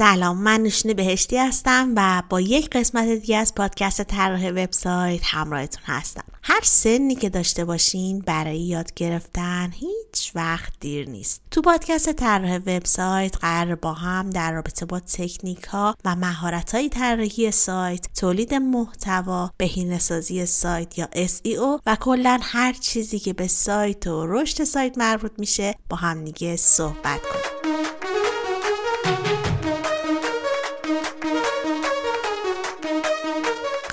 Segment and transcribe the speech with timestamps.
[0.00, 5.82] سلام من نوشین بهشتی هستم و با یک قسمت دیگه از پادکست طراح وبسایت همراهتون
[5.86, 6.24] هستم.
[6.42, 11.42] هر سنی که داشته باشین برای یاد گرفتن هیچ وقت دیر نیست.
[11.50, 16.88] تو پادکست طراح وبسایت قرار با هم در رابطه با تکنیک ها و مهارت های
[16.88, 24.06] طراحی سایت تولید محتوا بهینه‌سازی سایت یا SEO و کلا هر چیزی که به سایت
[24.06, 27.89] و رشد سایت مربوط میشه با هم دیگه صحبت کنیم.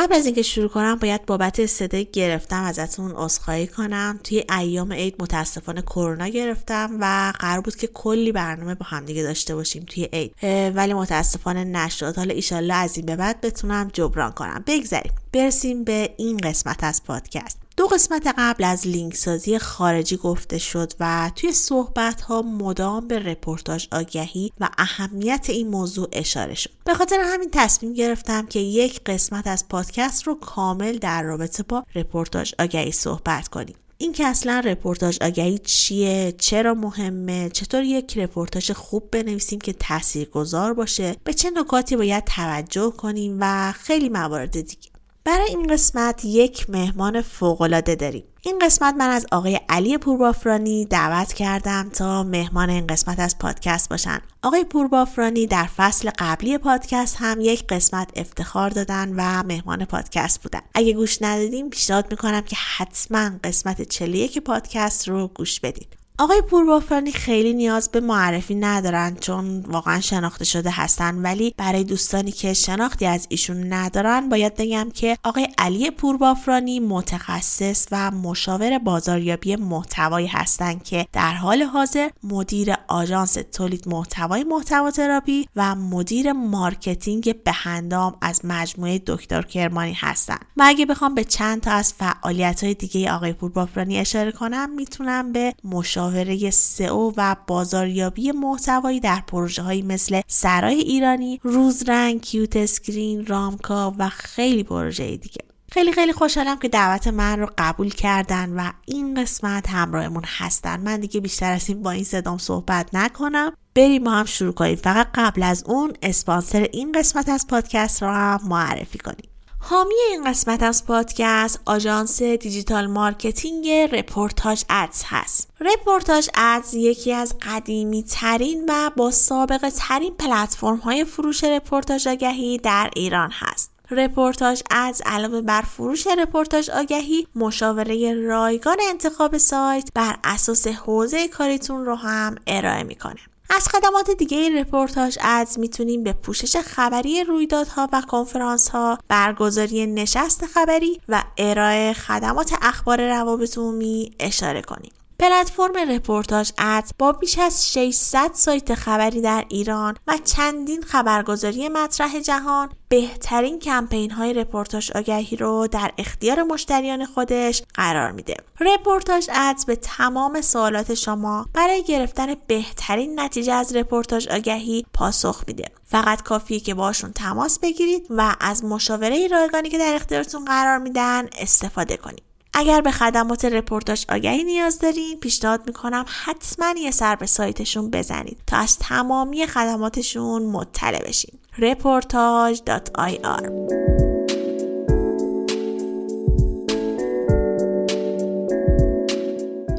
[0.08, 4.20] قبل از اینکه شروع کنم باید بابت صدای گرفتم ازتون عذرخواهی کنم.
[4.24, 9.56] توی ایام عید متاسفانه کرونا گرفتم و قرار بود که کلی برنامه با همدیگه داشته
[9.56, 10.36] باشیم توی عید.
[10.76, 12.18] ولی متاسفانه نشد.
[12.18, 14.64] حالا ایشالله از این به بعد بتونم جبران کنم.
[14.68, 15.14] بگذریم.
[15.34, 17.67] برسیم به این قسمت از پادکست.
[17.78, 23.20] دو قسمت قبل از لینک سازی خارجی گفته شد و توی صحبت ها مدام به
[23.20, 26.70] رپورتاج آگهی و اهمیت این موضوع اشاره شد.
[26.86, 31.84] به خاطر همین تصمیم گرفتم که یک قسمت از پادکست رو کامل در رابطه با
[31.96, 33.76] رپورتاج آگهی صحبت کنیم.
[33.98, 40.74] این که اصلا رپورتاج آگهی چیه چرا مهمه چطور یک رپورتاج خوب بنویسیم که تاثیرگذار
[40.74, 44.87] باشه به چه نکاتی باید توجه کنیم و خیلی موارد دیگه.
[45.28, 48.24] برای این قسمت یک مهمان فوقالعاده داریم.
[48.42, 53.90] این قسمت من از آقای علی پوربافرانی دعوت کردم تا مهمان این قسمت از پادکست
[53.90, 54.20] باشن.
[54.44, 60.62] آقای پوربافرانی در فصل قبلی پادکست هم یک قسمت افتخار دادن و مهمان پادکست بودن.
[60.74, 67.12] اگه گوش ندادید پیشنهاد می‌کنم که حتما قسمت 41 پادکست رو گوش بدید آقای پوربافرانی
[67.12, 73.06] خیلی نیاز به معرفی ندارن چون واقعا شناخته شده هستن ولی برای دوستانی که شناختی
[73.06, 80.84] از ایشون ندارن باید بگم که آقای علی پوربافرانی متخصص و مشاور بازاریابی محتوایی هستند
[80.84, 88.42] که در حال حاضر مدیر آژانس تولید محتوای محتوا تراپی و مدیر marketing بهندام از
[88.44, 93.34] مجموعه دکتر کرمانی هستند و اگه بخوام به چند تا از فعالیت های دیگه آقای
[93.34, 100.22] پوربافرانی اشاره کنم می‌تونم به مشاور مشاوره سئو و بازاریابی محتوایی در پروژه های مثل
[100.28, 105.42] سرای ایرانی، روزرنگ، کیوت اسکرین، رامکا و خیلی پروژه دیگه.
[105.72, 110.80] خیلی خیلی خوشحالم که دعوت من رو قبول کردن و این قسمت همراهمون هستن.
[110.80, 113.54] من دیگه بیشتر از این با این صدام صحبت نکنم.
[113.76, 114.76] بریم ما هم شروع کنیم.
[114.76, 119.30] فقط قبل از اون اسپانسر این قسمت از پادکست رو هم معرفی کنیم.
[119.60, 125.50] حامی این قسمت از پادکست آژانس digital marketing رپورتاج ادز هست.
[125.60, 132.58] رپورتاج ادز یکی از قدیمی ترین و با سابقه ترین پلتفرم های فروش رپورتاج آگهی
[132.58, 133.72] در ایران هست.
[133.92, 141.86] رپورتاج ادز علاوه بر فروش رپورتاج آگهی مشاوره رایگان انتخاب سایت بر اساس حوزه کاریتون
[141.86, 143.20] رو هم ارائه می‌کنه.
[143.50, 150.46] از خدمات دیگه رپورتاج ادز می‌تونیم به پوشش خبری رویدادها و کنفرانس ها، برگزاری نشست
[150.46, 154.92] خبری و ارائه خدمات اخبار روابط عمومی اشاره کنیم.
[155.20, 162.20] پلتفرم رپورتاج ادز با بیش از 600 سایت خبری در ایران و چندین خبرگزاری مطرح
[162.20, 168.36] جهان بهترین کمپین های رپورتاج آگهی رو در اختیار مشتریان خودش قرار میده.
[168.60, 175.66] رپورتاج ادز به تمام سوالات شما برای گرفتن بهترین نتیجه از رپورتاج آگهی پاسخ میده.
[175.86, 181.28] فقط کافیه که باشون تماس بگیرید و از مشاوره رایگانی که در اختیارتون قرار میدن
[181.38, 182.27] استفاده کنید.
[182.54, 188.38] اگر به خدمات رپورتاج آگهی نیاز دارین پیشنهاد می‌کنم حتما یه سر به سایتشون بزنید
[188.48, 191.40] تا از تمامی خدماتشون مطلع بشین.
[191.58, 193.48] reportage.ir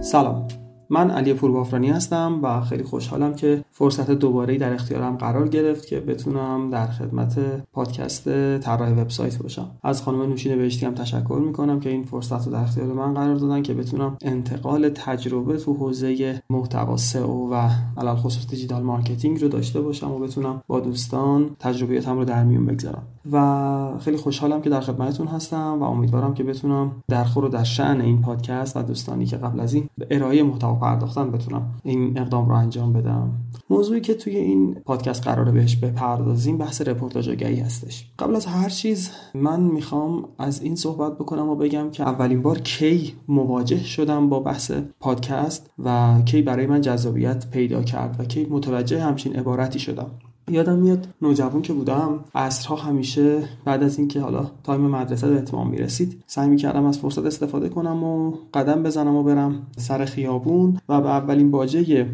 [0.02, 0.57] سلام.
[0.90, 6.00] من علی پوربافرانی هستم و خیلی خوشحالم که فرصت دوباره در اختیارم قرار گرفت که
[6.00, 7.38] بتونم در خدمت
[7.72, 9.70] پادکست طراح وبسایت باشم.
[9.82, 13.36] از خانم نوشین بهشتی هم تشکر می‌کنم که این فرصت رو در اختیار من قرار
[13.36, 19.80] دادن که بتونم انتقال تجربه تو حوزه محتوا سئو و علی‌الخصوص digital marketing رو داشته
[19.80, 23.02] باشم و بتونم با دوستان تجربیاتم رو در میون بگذارم.
[23.32, 27.64] و خیلی خوشحالم که در خدمتتون هستم و امیدوارم که بتونم در خور و در
[27.64, 32.18] شأن این پادکست و دوستانی که قبل از این به ارائه محتوا پرداختن بتونم این
[32.18, 33.30] اقدام رو انجام بدم.
[33.70, 38.10] موضوعی که توی این پادکست قراره بهش بپردازیم بحث رپورتاج آگهی هستش.
[38.18, 42.58] قبل از هر چیز من می‌خوام از این صحبت بکنم و بگم که اولین بار
[42.58, 48.46] کی مواجه شدم با بحث پادکست و کی برای من جذابیت پیدا کرد و کی
[48.50, 50.10] متوجه همچین عبارتی شدم.
[50.50, 55.70] یادم میاد نوجوان که بودم عصرها همیشه بعد از اینکه حالا تایم مدرسه به اتمام
[55.70, 61.00] می‌رسید سعی می‌کردم از فرصت استفاده کنم و قدم بزنم و برم سر خیابون و
[61.00, 62.06] به اولین باجه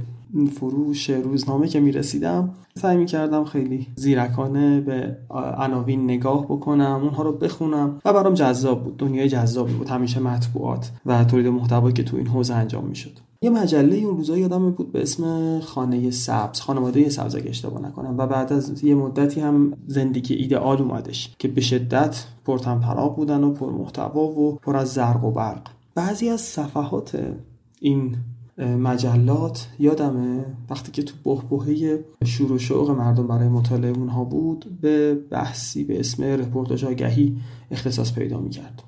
[0.53, 5.17] فروش روزنامه که می‌رسیدم سعی می‌کردم خیلی زیرکانه به
[5.59, 8.97] عناوین نگاه بکنم اونها رو بخونم و برام جذاب بود.
[8.97, 13.13] دنیای جذابی بود همیشه مطبوعات و تولید محتوایی که تو این حوزه انجام می‌شد.
[13.43, 18.19] یه مجله اون روزا یادم بود به اسم خانه سبز خانواده سبز اگه اشتباه نکنم.
[18.19, 23.53] و بعد از یه مدتی هم زندگی ایدئال اومدش که به شدت پرتمپراغ بودن و
[23.53, 25.69] پر محتوا و پر از زرق و برق.
[25.95, 27.35] بعضی از صفحات
[27.81, 28.17] این
[28.59, 35.15] مجلات یادمه وقتی که تو بهبهه شور و شوق مردم برای مطالعه اونها بود به
[35.15, 37.37] بحثی به اسم رپورتاج آگهی
[37.71, 38.83] اختصاص پیدا می‌کرد.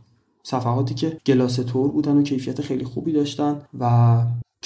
[0.46, 4.16] صفحاتی که گلاسه‌تر بودن و کیفیت خیلی خوبی داشتن و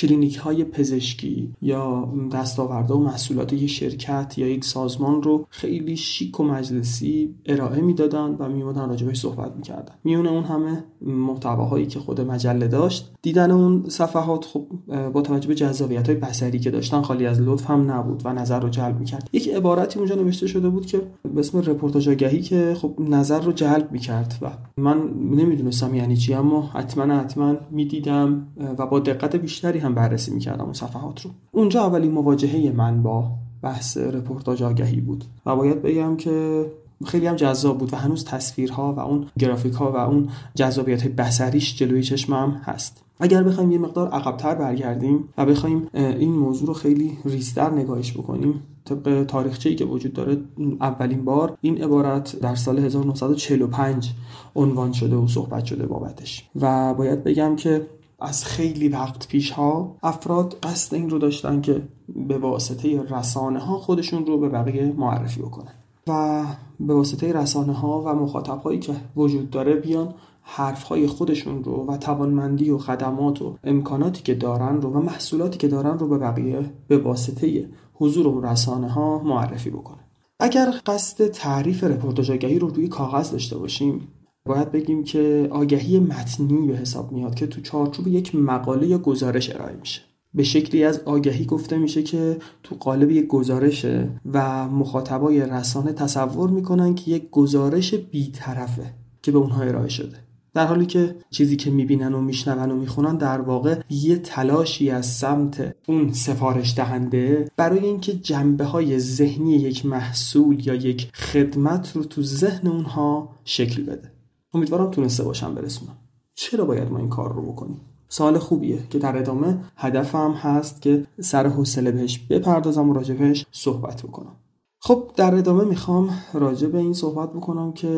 [0.01, 6.41] کلینیک های پزشکی یا دستاوردها و محصولات یک شرکت یا یک سازمان رو خیلی شیک
[6.41, 9.95] و مجلسی ارائه می‌دادن و میومدن راجع‌بهش صحبت می‌کردن.
[10.05, 14.67] میون اون همه محتواهایی که خود مجله داشت دیدن اون صفحات خب
[15.13, 18.61] با توجه به جذابیت های بصری که داشتن خالی از لطف هم نبود و نظر
[18.61, 19.29] رو جلب می‌کرد.
[19.33, 21.03] یک عبارتی اونجا نوشته شده بود که
[21.35, 24.99] به اسم رپورتاج آگهی که خب نظر رو جلب می‌کرد و من
[25.31, 28.47] نمی‌دونستم یعنی چی اما حتما حتما می‌دیدم
[28.79, 31.31] و با دقت بیشتری هم بررسی می‌کردم اون صفحات رو.
[31.53, 33.31] اونجا اولین مواجهه من با
[33.63, 36.67] بحث رپورتاج آگهی بود و باید بگم که
[37.07, 41.77] خیلی هم جذاب بود و هنوز تصویرها و اون گرافیک ها و اون جذابیت بصریش
[41.79, 43.03] جلوی چشمم هست.
[43.21, 48.63] اگر بخوایم یه مقدار عقبتر برگردیم و بخوایم این موضوع رو خیلی ریزتر نگاهش بکنیم
[48.85, 50.39] طبق تاریخچه‌ای که وجود داره
[50.81, 54.13] اولین بار این عبارت در سال 1945
[54.57, 56.49] عنوان شده و صحبت شده بابتش.
[56.61, 57.87] و باید بگم که
[58.21, 63.79] از خیلی وقت پیش ها افراد قصد این رو داشتن که به واسطه رسانه ها
[63.79, 65.75] خودشون رو به بقیه معرفی بکنن
[66.07, 66.45] و
[66.81, 71.87] به واسطه رسانه ها و مخاطب هایی که وجود داره بیان حرف های خودشون رو
[71.87, 76.19] و توانمندی و خدمات و امکاناتی که دارن رو و محصولاتی که دارن رو به
[76.19, 80.05] بقیه به واسطه حضور اون رسانه ها معرفی بکنن.
[80.41, 84.09] اگر قصد تعریف رپورتاج رو روی کاغذ داشته باشیم
[84.47, 89.55] باید بگیم که آگهی متنی به حساب میاد که تو چارچوب یک مقاله یا گزارش
[89.55, 90.01] ارائه میشه.
[90.35, 96.51] به شکلی از آگهی گفته میشه که تو قالب یک گزارشه و مخاطبای رسانه تصور
[96.51, 100.17] می‌کنن که یک گزارش بیطرفه که به اونها ارائه شده.
[100.55, 105.07] در حالی که چیزی که می‌بینن و میشنون و می‌خونن در واقع یه تلاشی از
[105.07, 112.05] سمت اون سفارش دهنده برای اینکه جنبه های ذهنی یک محصول یا یک خدمت رو
[112.05, 114.20] تو ذهن اونها شکل بده.
[114.55, 115.97] امیدوارم تونسته باشم برسونم.
[116.35, 121.07] چرا باید ما این کار رو بکنیم؟ سوال خوبیه که در ادامه هدفم هست که
[121.21, 124.37] سر حوصله بهش بپردازم و راجبش صحبت بکنم.
[124.83, 127.89] خب در ادامه می‌خوام راجع به این صحبت بکنم که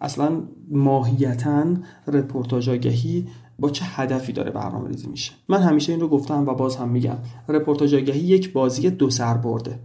[0.00, 1.64] اصلا ماهیتا
[2.06, 3.26] رپورتاج آگهی
[3.58, 6.88] با چه هدفی داره برنامه ریزی میشه؟ من همیشه این رو گفتم و باز هم
[6.88, 7.16] میگم.
[7.48, 9.78] رپورتاج آگهی یک بازی دو سر برده.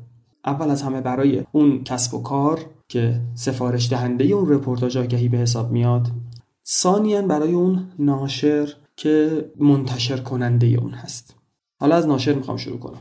[0.46, 5.38] اول از همه برای اون کسب و کار که سفارش دهنده اون رپورتاج آگهی به
[5.38, 6.08] حساب میاد
[6.68, 11.36] ثانیا برای اون ناشر که منتشر کننده اون هست.
[11.80, 13.00] حالا از ناشر می‌خوام شروع کنم.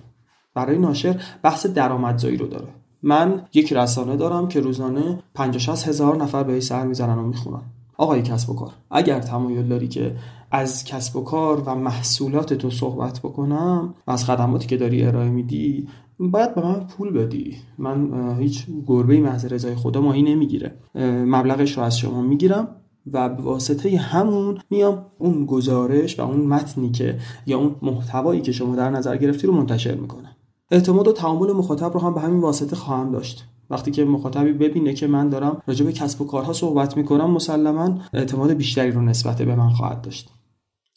[0.55, 2.69] برای ناشر بحث درآمدزایی رو داره.
[3.03, 7.63] من یک رسانه دارم که روزانه 50 هزار نفر به سر می‌زنن و می‌خونن.
[7.97, 10.17] آقای کسب و کار اگر تمایل داری که
[10.51, 15.29] از کسب و کار و محصولات تو صحبت بکنم و از خدماتی که داری ارائه
[15.29, 15.89] میدی
[16.21, 17.57] باید به من پول بدی.
[17.79, 20.75] من هیچ گربه محض رضای خدا ماهی نمی‌گیره.
[21.05, 22.69] مبلغش رو از شما می‌گیرم
[23.13, 28.53] و به واسطه همون میام اون گزارش و اون متنی که یا اون محتوایی که
[28.53, 30.37] شما در نظر گرفتی رو منتشر می‌کنم.
[30.71, 33.45] اعتماد و تعامل مخاطب رو هم به همین واسطه خواهم داشت.
[33.71, 37.99] وقتی که مخاطبی ببینه که من دارم راجع به کسب و کارها صحبت می‌کنم مسلما
[38.13, 40.31] اعتماد بیشتری رو نسبت به من خواهد داشت.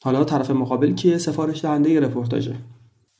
[0.03, 2.55] حالا طرف مقابل کیه؟ سفارش دهنده رپورتاژه.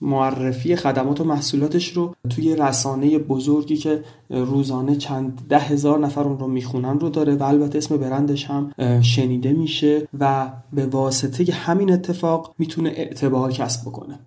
[0.01, 6.39] معرفی خدمات و محصولاتش رو توی رسانه بزرگی که روزانه چند ده هزار نفر اون
[6.39, 11.91] رو می‌خونن رو داره و البته اسم برندش هم شنیده میشه و به واسطه همین
[11.91, 14.19] اتفاق می‌تونه اعتبار کسب بکنه.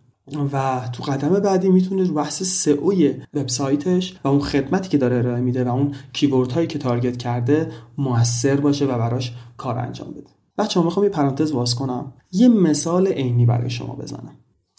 [0.52, 5.40] و تو قدم بعدی می‌تونه رو بحث سئوی وبسایتش و اون خدمتی که داره ارائه
[5.40, 10.30] میده و اون کیورد هایی که تارگت کرده موثر باشه و براش کار انجام بده.
[10.58, 12.12] بچه ها می‌خوام یه پرانتز باز کنم.
[12.32, 14.32] یه مثال عینی برای شما بزنم.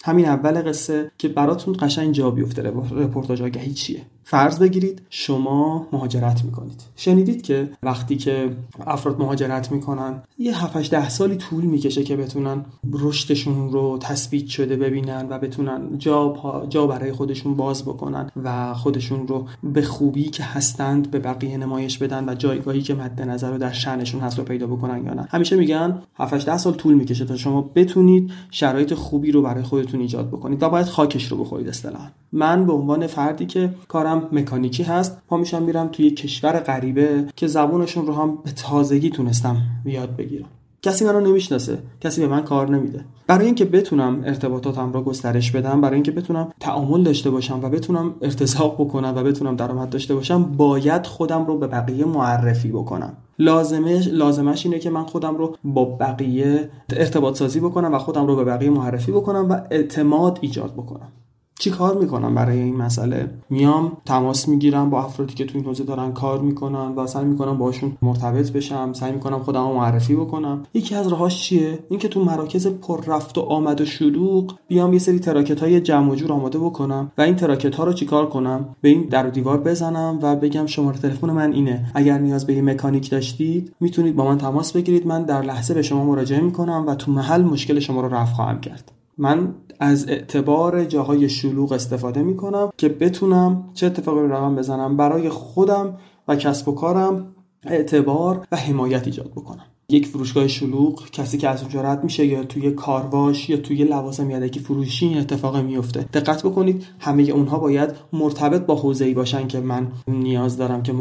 [0.06, 6.46] همین اول قصه که براتون قشنگ جا بیفته رپورتاج آگهی چیه فرض بگیرید شما مهاجرت
[6.46, 6.82] می‌کنید.
[6.96, 8.56] شنیدید که وقتی که
[8.88, 14.76] افراد مهاجرت می‌کنن یه 7 ده سالی طول می‌کشه که بتونن رشدشون رو تثبیت شده
[14.76, 16.34] ببینن و بتونن جا,
[16.70, 21.98] جا برای خودشون باز بکنن و خودشون رو به خوبی که هستند به بقیه نمایش
[21.98, 25.28] بدن و جایگاهی که مد نظر رو در شأنشون هست رو پیدا بکنن یا نه.
[25.30, 30.00] همیشه میگن 7 ده سال طول می‌کشه تا شما بتونید شرایط خوبی رو برای خودتون
[30.00, 32.08] ایجاد بکنید و باید خاکش رو بخورید اصطلاحا.
[32.36, 37.48] من به عنوان فردی که کارم مکانیکی هست پا میشم میرم توی کشور غریبه که
[37.48, 40.46] زبونشون رو هم به تازگی تونستم یاد بگیرم.
[40.82, 43.06] کسی منو نمی‌شناسه کسی به من کار نمیده.
[43.28, 48.16] برای اینکه بتونم ارتباطاتم رو گسترش بدم برای اینکه بتونم تعامل داشته باشم و بتونم
[48.22, 53.14] ارتزاق بکنم و بتونم درآمد داشته باشم باید خودم رو به بقیه معرفی بکنم.
[53.40, 58.36] لازمش لازمش اینه که من خودم رو با بقیه ارتباط سازی بکنم و خودم رو
[58.36, 61.12] به بقیه معرفی بکنم و اعتماد ایجاد بکنم.
[61.60, 65.84] چی کار می‌کنم برای این مسئله؟ میام تماس می‌گیرم با افرادی که تو این حوزه
[65.84, 70.64] دارن کار می‌کنن و سعی می‌کنم باشون مرتبط بشم سعی می‌کنم خودم رو معرفی بکنم.
[70.74, 75.00] یکی از راهاش چیه؟ اینکه تو مراکز پر رفت و آمد و شلوغ بیام یه
[75.00, 78.76] سری تراکت های جمع و جور آماده بکنم و این تراکت ها رو چیکار کنم؟
[78.82, 81.92] به این در و دیوار بزنم و بگم شماره تلفن من اینه.
[81.96, 85.08] اگر نیاز به مکانیک داشتید می‌تونید با من تماس بگیرید.
[85.08, 88.60] من در لحظه به شما مراجعه می‌کنم و تو محل مشکل شما رو رفع خواهم
[88.62, 88.92] کرد.
[89.18, 95.30] من از اعتبار جاهای شلوغ استفاده می کنم که بتونم چه اتفاقی رقم بزنم برای
[95.30, 99.66] خودم و کسب و کارم اعتبار و حمایت ایجاد بکنم.
[99.90, 104.30] یک فروشگاه شلوغ کسی که از اونجا رد میشه یا توی کارواش یا توی لوازم
[104.30, 106.06] یدکی فروشی این اتفاق میفته.
[106.14, 110.94] دقت بکنید همه اونها باید مرتبط با حوزه‌ای باشن که من نیاز دارم که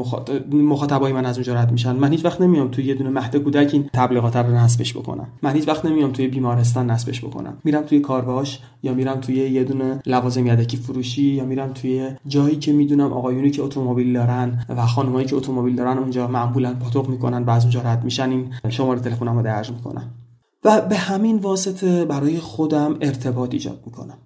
[0.52, 1.96] مخاطبای من از اونجا رد میشن.
[1.96, 5.26] من هیچ وقت نمیام توی یه دونه مهد کودک این تبلیغات رو نصبش بکنم.
[5.42, 7.56] من هیچ وقت نمیام توی بیمارستان نصبش بکنم.
[7.64, 12.56] میرم توی کارواش یا میرم توی یه دونه لوازم یدکی فروشی یا میرم توی جایی
[12.56, 17.42] که می‌دونم آقایونی که اتومبیل دارن و خانمایی که اتومبیل دارن اونجا معمولا پاتوق می‌کنن
[17.42, 18.30] و اونجا رد میشن.
[18.30, 20.10] این شماره تلفنم رو درج می‌کنم.
[20.64, 24.18] و به همین واسطه برای خودم ارتباط ایجاد می‌کنم.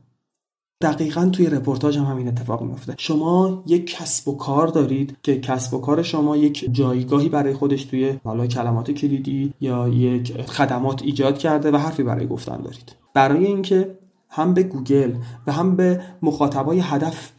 [0.81, 5.75] دقیقا توی رپورتاج هم همین اتفاق میفته شما یک کسب و کار دارید که کسب
[5.75, 11.39] و کار شما یک جایگاهی برای خودش توی حالا کلمات کلیدی یا یک خدمات ایجاد
[11.39, 12.95] کرده و حرفی برای گفتن دارید.
[13.15, 13.98] برای اینکه
[14.31, 15.15] هم به گوگل
[15.47, 17.33] و هم به مخاطبای هدف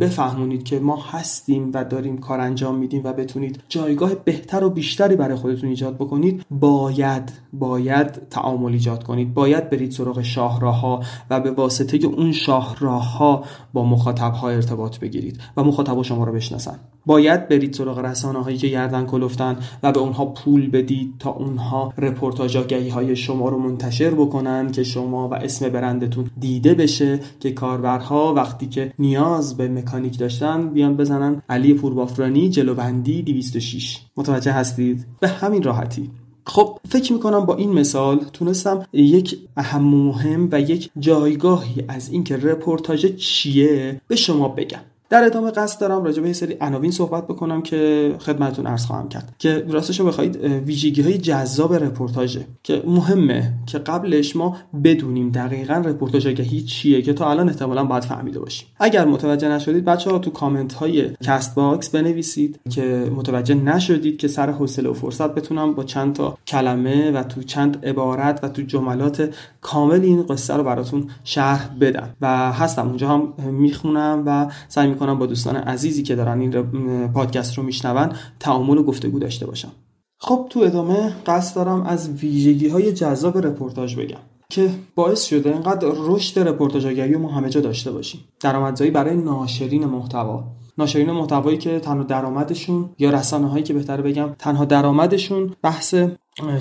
[0.00, 5.16] بفهمونید که ما هستیم و داریم کار انجام میدیم و بتونید جایگاه بهتر و بیشتری
[5.16, 9.34] برای خودتون ایجاد بکنید باید باید تعامل ایجاد کنید.
[9.34, 14.98] باید برید سراغ شاهراه ها و به واسطه اون شاهراه ها با مخاطب ها ارتباط
[14.98, 16.78] بگیرید و مخاطب شما رو بشناسن.
[17.06, 21.92] باید برید سراغ رسانه هایی که گردن کلفتن و به اونها پول بدید تا اونها
[21.98, 27.52] رپورتاج آگهی های شما رو منتشر بکنن که شما و اسم برندتون دیده بشه که
[27.52, 31.42] کاربرها وقتی که نیاز به مکانیک داشتن بیان بزنن.
[31.48, 36.10] علی پوربافرانی جلوبندی 206 متوجه هستید؟ به همین راحتی.
[36.46, 42.36] خب فکر می‌کنم با این مثال تونستم یک اهم مهم و یک جایگاهی از اینکه
[42.36, 44.80] رپورتاج چیه به شما بگم.
[45.10, 49.08] در ادامه قصد دارم راجع به یه سری عناوین صحبت بکنم که خدمتتون عرض خواهم
[49.08, 49.34] کرد.
[49.38, 56.26] که راستش رو بخواید ویژگی جذاب رپورتاژه که مهمه که قبلش ما بدونیم دقیقا رپورتاژ
[56.26, 58.68] آگهی چیه که تا الان احتمالا باید فهمیده باشیم.
[58.80, 64.50] اگر متوجه نشدید بچه ها تو کامنت های Castbox بنویسید که متوجه نشدید که سر
[64.50, 69.34] حوصله و فرصت بتونم با چند تا کلمه و تو چند عبارت و تو جملات
[69.60, 72.14] کامل این قصه رو براتون شرح بدم.
[72.20, 72.88] و هستم.
[72.88, 78.12] اونجا هم می‌خونم و سعی می‌کنم با دوستان عزیزی که دارن این پادکست رو میشنون
[78.40, 79.72] تعامل و گفتگو داشته باشم.
[80.18, 84.18] خب تو ادامه قصد دارم از ویژگی های جذاب رپورتاج بگم
[84.50, 88.20] که باعث شده اینقدر رشد رپورتاج آگهی ما همه جا داشته باشیم.
[88.40, 90.44] درآمدزایی برای ناشرین محتوا.
[90.78, 95.94] ناشرین محتوایی که تنها درآمدشون یا رسانه هایی که بهتر بگم تنها درآمدشون بحث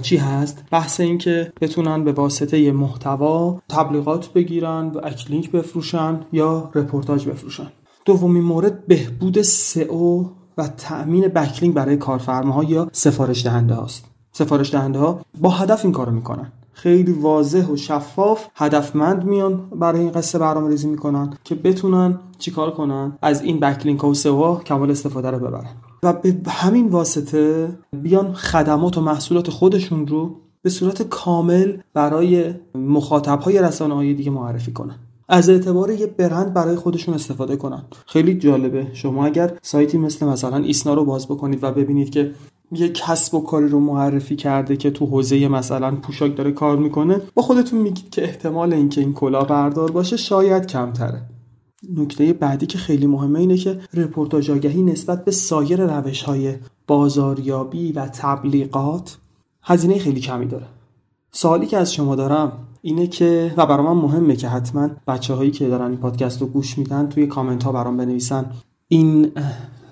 [0.01, 6.72] چی هست؟ بحث این که بتونن به واسطه محتوا تبلیغات بگیرن و backlink بفروشن یا
[6.75, 7.67] رپورتاج بفروشن.
[8.09, 10.25] دومین مورد بهبود سئو
[10.57, 14.05] و تأمین backlink برای کارفرماها یا سفارش دهنده هاست.
[14.31, 16.51] سفارش دهنده ها با هدف این کارو می‌کنن.
[16.73, 22.71] خیلی واضح و شفاف هدفمند میان برای این قصه برنامه ریزی می‌کنن که بتونن چیکار
[22.71, 25.69] کنن؟ از این backlink و سئو کمال استفاده رو ببرن.
[26.03, 33.39] و به همین واسطه بیان خدمات و محصولات خودشون رو به صورت کامل برای مخاطب
[33.39, 34.95] های رسانه های دیگه معرفی کنن.
[35.29, 37.83] از اعتبار یه برند برای خودشون استفاده کنن.
[38.05, 38.88] خیلی جالبه.
[38.93, 42.31] شما اگر سایتی مثل مثلا ایسنا رو باز بکنید و ببینید که
[42.71, 47.21] یه کسب و کاری رو معرفی کرده که تو حوزه مثلا پوشاک داره کار می‌کنه
[47.36, 51.21] با خودتون میگید که احتمال اینکه این کلاه بردار باشه شاید کمتره.
[51.95, 56.55] نکته بعدی که خیلی مهمه اینه که رپورتاج آگهی نسبت به سایر روش های
[56.88, 59.17] بازاریابی و تبلیغات
[59.63, 60.65] هزینه خیلی کمی داره.
[61.31, 65.51] سوالی که از شما دارم اینه که و برای من مهمه که حتما بچه هایی
[65.51, 68.45] که دارن این پادکست رو گوش میدن توی کامنت ها برام بنویسن.
[68.88, 69.31] این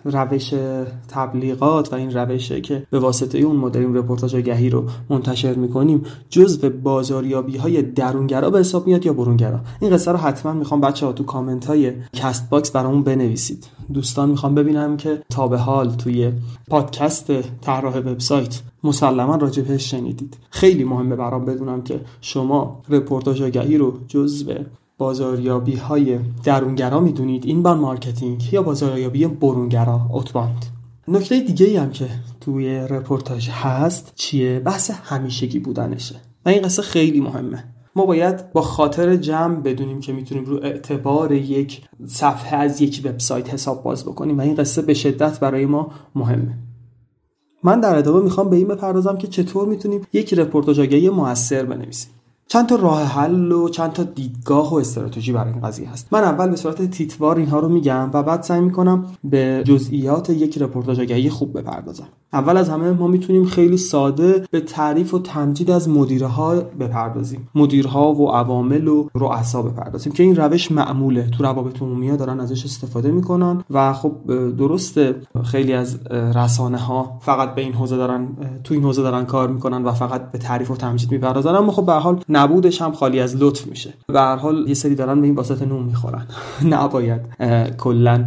[0.06, 0.54] روش
[1.08, 6.04] تبلیغات و این روشه که به واسطه اون ما داریم رپورتاج آگهی رو منتشر می‌کنیم
[6.30, 11.06] جزو بازاریابی های درونگرا به حساب میاد یا برونگرا؟ این قصه رو حتما می‌خوام بچه
[11.06, 13.68] ها تو کامنت های Castbox برامون بنویسید.
[13.94, 16.32] دوستان می‌خوام ببینم که تا به حال توی
[16.70, 20.38] پادکست طراح وبسایت مسلما راجبش شنیدید.
[20.50, 24.54] خیلی مهمه برام بدونم که شما رپورتاج آگهی رو جزو
[24.98, 30.66] بازاریابی های درونگرا می‌دونید؟ inbound marketing یا بازاریابی برونگرا؟ outbound
[31.08, 32.08] نکته دیگه ای هم که
[32.42, 36.16] توی رپورتاج هست چیه؟ بحث همیشگی بودنشه.
[36.46, 37.64] و این قصه خیلی مهمه.
[37.96, 43.54] ما باید با خاطر جمع بدونیم که می‌تونیم رو اعتبار یک صفحه از یک وبسایت
[43.54, 46.58] حساب باز بکنیم و این قصه به شدت برای ما مهمه.
[47.64, 52.12] من در ادامه می‌خوام به این بپردازم که چطور می‌تونیم یک رپورتاج آگهی موثر بنویسیم.
[52.50, 56.08] چند تا راه حل و چند تا دیدگاه و استراتژی برای این قضیه هست.
[56.12, 60.58] من اول به صورت تیتوار اینها رو میگم و بعد سعی می‌کنم به جزئیات یک
[60.58, 62.08] رپورتاج آگهی خوب بپردازم.
[62.34, 67.50] اول از همه ما می‌تونیم خیلی ساده به تعریف و تمجید از مدیرها بپردازیم.
[67.56, 71.30] مدیرها و عوامل و رؤسا بپردازیم که این روش معموله.
[71.30, 74.12] تو روابط عمومی دارن ازش استفاده می‌کنن و خب
[74.58, 78.28] درسته خیلی از رسانه ها فقط به این حوزه دارن
[78.64, 81.86] تو این حوزه دارن کار می‌کنن و فقط به تعریف و تمجید می‌پردازن اما خب
[81.86, 83.94] به حال نبودش هم خالی از لطف میشه.
[84.08, 86.28] به هر حال یه سری دارن به این واسطه نون می‌خورن.
[86.74, 87.22] نباید
[87.78, 88.26] کلا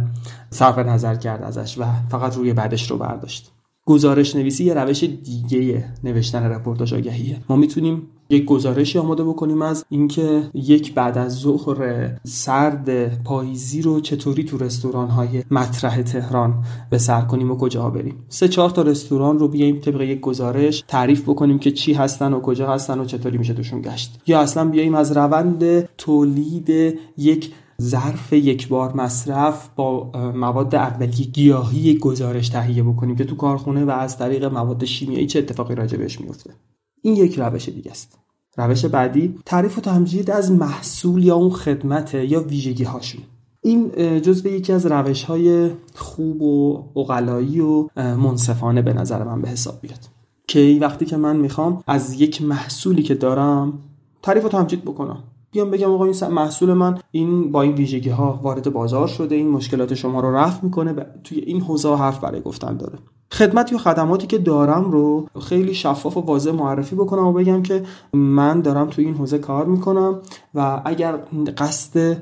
[0.49, 3.51] صرف نظر کرد ازش و فقط روی بعدش رو برداشت.
[3.85, 7.37] گزارش نویسی یه روش دیگه نوشتن رپورتاج آگهیه.
[7.49, 13.99] ما می‌تونیم یک گزارشی آماده بکنیم از اینکه یک بعد از ظهر سرد پاییزی رو
[13.99, 18.15] چطوری تو رستوران های مطرح تهران به سر کنیم و کجا بریم.
[18.29, 22.39] سه چهار تا رستوران رو بیایم طبق یک گزارش تعریف بکنیم که چی هستن و
[22.39, 24.21] کجا هستن و چطوری میشه توشون گشت.
[24.27, 31.97] یا اصلا بیایم از روند تولید یک ظرف یک بار مصرف با مواد اولیه گیاهی
[31.97, 36.21] گزارش تهیه بکنیم که تو کارخونه و از طریق مواد شیمیایی چه اتفاقی راجع بهش
[36.21, 36.53] میفته
[37.01, 38.20] این یک روش دیگه است.
[38.57, 43.21] روش بعدی تعریف و تمجید از محصول یا اون خدمت یا ویژگی هاشون.
[43.61, 49.47] این جزو یکی از روش های خوب و اقلایی و منصفانه به نظر من به
[49.47, 49.99] حساب بیاد.
[50.47, 53.73] که وقتی که من می‌خوام از یک محصولی که دارم
[54.21, 55.23] تعریف و تمجید بکنم.
[55.51, 59.49] بیام بگم آقا این محصول من این با این ویژگی ها وارد بازار شده این
[59.49, 62.99] مشکلات شما رو رفع می‌کنه توی این حوزه حرف برای گفتن داره.
[63.33, 67.83] خدمت یا خدماتی که دارم رو خیلی شفاف و واضح معرفی بکنم و بگم که
[68.13, 70.19] من دارم توی این حوزه کار می‌کنم
[70.55, 71.19] و اگر
[71.57, 72.17] قصد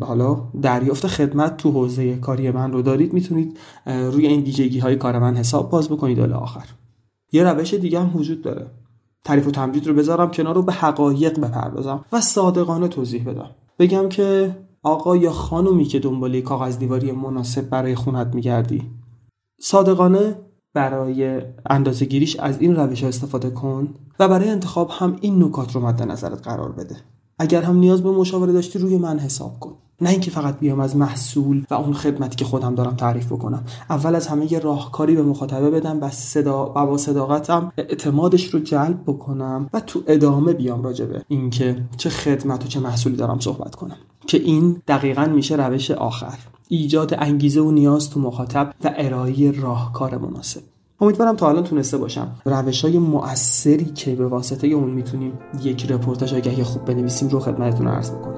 [0.00, 5.18] حالا دریافت خدمت تو حوزه کاری من رو دارید می‌تونید روی این ویژگی های کار
[5.18, 6.20] من حساب باز بکنید.
[6.20, 6.64] الی آخر.
[7.32, 8.66] یه روش دیگه هم وجود داره.
[9.24, 13.50] تعریف و تمجید رو بذارم کنار رو به حقایق بپردازم و صادقانه توضیح بدم.
[13.78, 18.90] بگم که آقا یا خانومی که دنبال کاغذ دیواری مناسب برای خونت میگردی؟
[19.60, 20.36] صادقانه
[20.74, 25.86] برای اندازه گیریش از این روش استفاده کن و برای انتخاب هم این نکات رو
[25.86, 26.96] مد نظرت قرار بده.
[27.38, 29.78] اگر هم نیاز به مشاوره داشتی روی من حساب کن.
[30.00, 33.64] نه اینکه فقط بیام از محصول و اون خدمتی که خودم دارم تعریف بکنم.
[33.90, 38.60] اول از همه یه راهکاری به مخاطبه بدم و صدا و با صداقتم اعتمادش رو
[38.60, 43.74] جلب بکنم و تو ادامه بیام راجبه اینکه چه خدمت و چه محصولی دارم صحبت
[43.74, 43.96] کنم.
[44.26, 46.38] که این دقیقا میشه روش آخر.
[46.68, 50.60] ایجاد انگیزه و نیاز تو مخاطب و ارائه راهکار مناسب.
[51.00, 52.30] امیدوارم تا الان تونسته باشم.
[52.44, 55.32] روش های مؤثری که به واسطه اون می‌تونیم
[55.62, 58.37] یک رپورتاج آگهی خوب بنویسیم رو خدمتتون عرض بکنم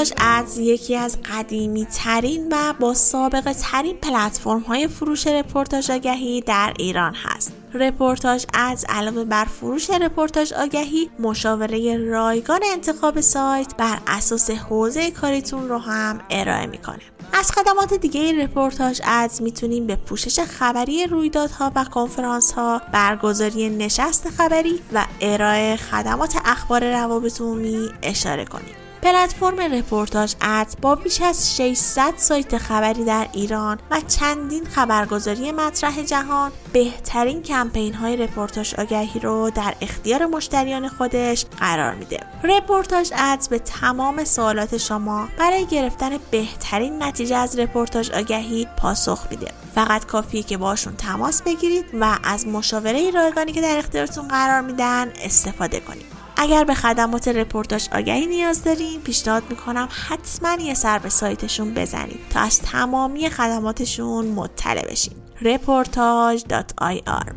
[0.00, 6.40] رپورتاج ادز یکی از قدیمی ترین و با سابقه ترین پلتفرم های فروش رپورتاج آگهی
[6.40, 7.52] در ایران هست.
[7.74, 15.68] رپورتاج ادز علاوه بر فروش رپورتاج آگهی مشاوره رایگان انتخاب سایت بر اساس حوزه کاریتون
[15.68, 17.00] رو هم ارائه می‌کنه.
[17.32, 24.30] از خدمات دیگه رپورتاج ادز می‌تونیم به پوشش خبری رویدادها و کنفرانس ها، برگزاری نشست
[24.30, 28.74] خبری و ارائه خدمات اخبار روابط عمومی اشاره کنیم.
[29.02, 36.02] پلتفرم رپورتاج ادز با بیش از 600 سایت خبری در ایران و چندین خبرگزاری مطرح
[36.02, 42.20] جهان بهترین کمپین های رپورتاج آگهی رو در اختیار مشتریان خودش قرار میده.
[42.44, 49.52] رپورتاج ادز به تمام سوالات شما برای گرفتن بهترین نتیجه از رپورتاج آگهی پاسخ میده.
[49.74, 55.12] فقط کافیه که باشون تماس بگیرید و از مشاوره رایگانی که در اختیارتون قرار میدن
[55.24, 56.19] استفاده کنید.
[56.36, 62.20] اگر به خدمات رپورتاج آگهی نیاز دارین پیشنهاد می‌کنم حتما یه سر به سایتشون بزنید
[62.30, 65.12] تا از تمامی خدماتشون مطلع بشین.
[65.42, 67.32] reportage.ir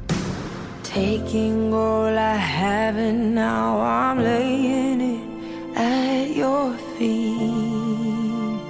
[0.84, 5.26] Taking all I have and now I'm laying it
[5.76, 8.64] at your feet.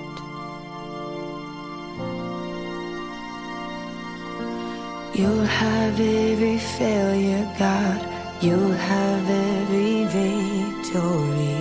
[5.20, 8.13] You'll have every failure, God
[8.44, 11.53] You'll have every victory.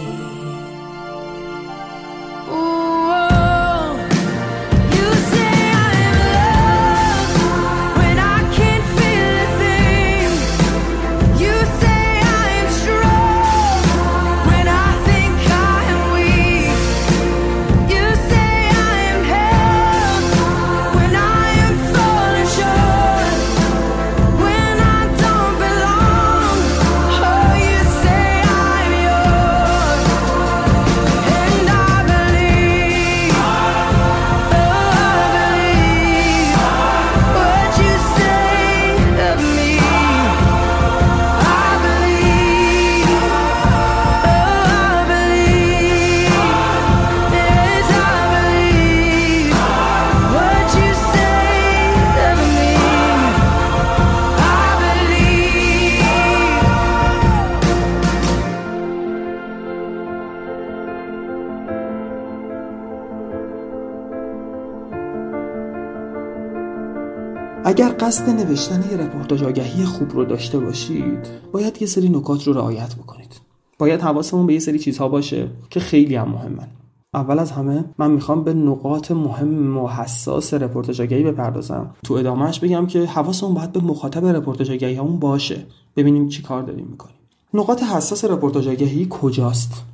[67.64, 72.52] اگر قصد نوشتن یه رپورتاج آگهی خوب رو داشته باشید باید یه سری نکات رو
[72.52, 73.40] رعایت بکنید.
[73.78, 76.68] باید حواسمون به یه سری چیزها باشه که خیلی هم مهمن.
[77.14, 81.94] اول از همه من می‌خوام به نقاط مهم و حساس رپورتاج آگهی بپردازم.
[82.04, 85.66] تو ادامهش بگم که حواسمون باید به مخاطب رپورتاج آگهی باشه.
[85.96, 87.16] ببینیم چی کار داریم می‌کنیم.
[87.54, 89.84] نقاط حساس رپورتاج آگهی کجاست؟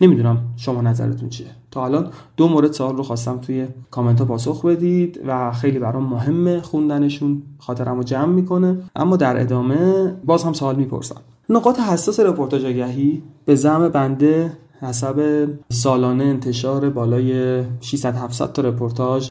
[0.00, 1.46] نمی‌دونم شما نظرتون چیه.
[1.70, 6.04] تا الان دو مورد سوال رو خواستم توی کامنت ها پاسخ بدید و خیلی برام
[6.04, 7.42] مهمه خوندنشون.
[7.58, 8.78] خاطرم رو جمع می‌کنه.
[8.96, 11.20] اما در ادامه باز هم سوال می‌پرسم.
[11.48, 19.30] نقاط حساس رپورتاج آگهی به زعم بنده حسب سالانه انتشار بالای 600 700 تا رپورتاج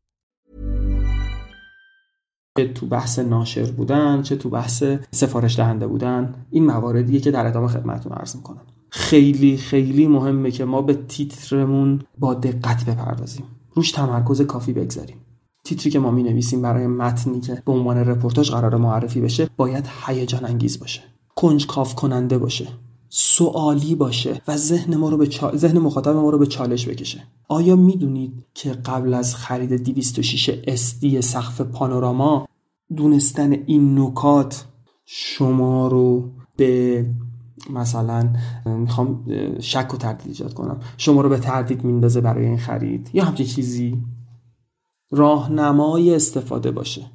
[2.57, 7.47] چه تو بحث ناشر بودن چه تو بحث سفارش دهنده بودن این مواردیه که در
[7.47, 8.61] ادامه خدمتتون عرض می‌کنم.
[8.89, 13.45] خیلی خیلی مهمه که ما به تیترمون با دقت بپردازیم.
[13.75, 15.17] روش تمرکز کافی بگذاریم.
[15.63, 19.89] تیتری که ما می نویسیم برای متنی که به عنوان رپورتاج قرار معرفی بشه باید
[20.05, 21.01] هیجان انگیز باشه.
[21.35, 22.67] کنجکاو کننده باشه.
[23.13, 25.55] سوالی باشه و ذهن ما رو به چا...
[25.55, 27.23] ذهن مخاطب ما رو به چالش بکشه.
[27.47, 32.47] آیا می‌دونید که قبل از خرید 206 SD سقف پانوراما
[32.95, 34.65] دونستن این نکات
[35.05, 37.05] شما رو به
[37.69, 38.33] مثلا
[38.65, 39.25] می‌خوام
[39.59, 40.79] شک و تردید ایجاد کنم.
[40.97, 44.03] شما رو به تردید میندازه برای این خرید یا همچین چیزی؟
[45.11, 47.05] راهنمای استفاده باشه.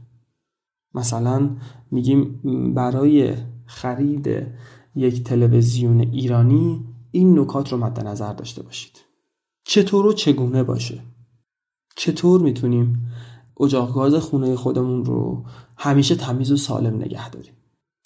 [0.94, 1.50] مثلا
[1.90, 2.40] میگیم
[2.74, 3.34] برای
[3.66, 4.46] خرید
[4.96, 9.04] یک تلویزیون ایرانی این نکات رو مد نظر داشته باشید.
[9.64, 11.02] چطور و چگونه باشه؟
[11.96, 13.10] چطور می‌تونیم
[13.60, 15.44] اجاق گاز خونه خودمون رو
[15.76, 17.52] همیشه تمیز و سالم نگه داریم؟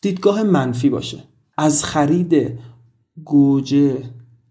[0.03, 1.25] دیدگاه منفی باشه.
[1.59, 2.59] از خرید
[3.25, 4.03] گوجه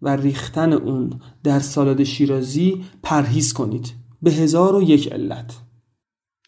[0.02, 3.94] و ریختن اون در سالاد شیرازی پرهیز کنید.
[4.22, 5.62] به هزار و یک علت.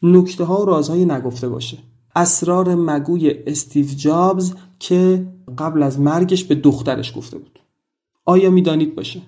[0.03, 1.77] نکته ها و رازهای نگفته باشه.
[2.15, 7.59] اسرار مگوی استیو جابز که قبل از مرگش به دخترش گفته بود.
[8.25, 9.21] آیا می‌دانید باشه؟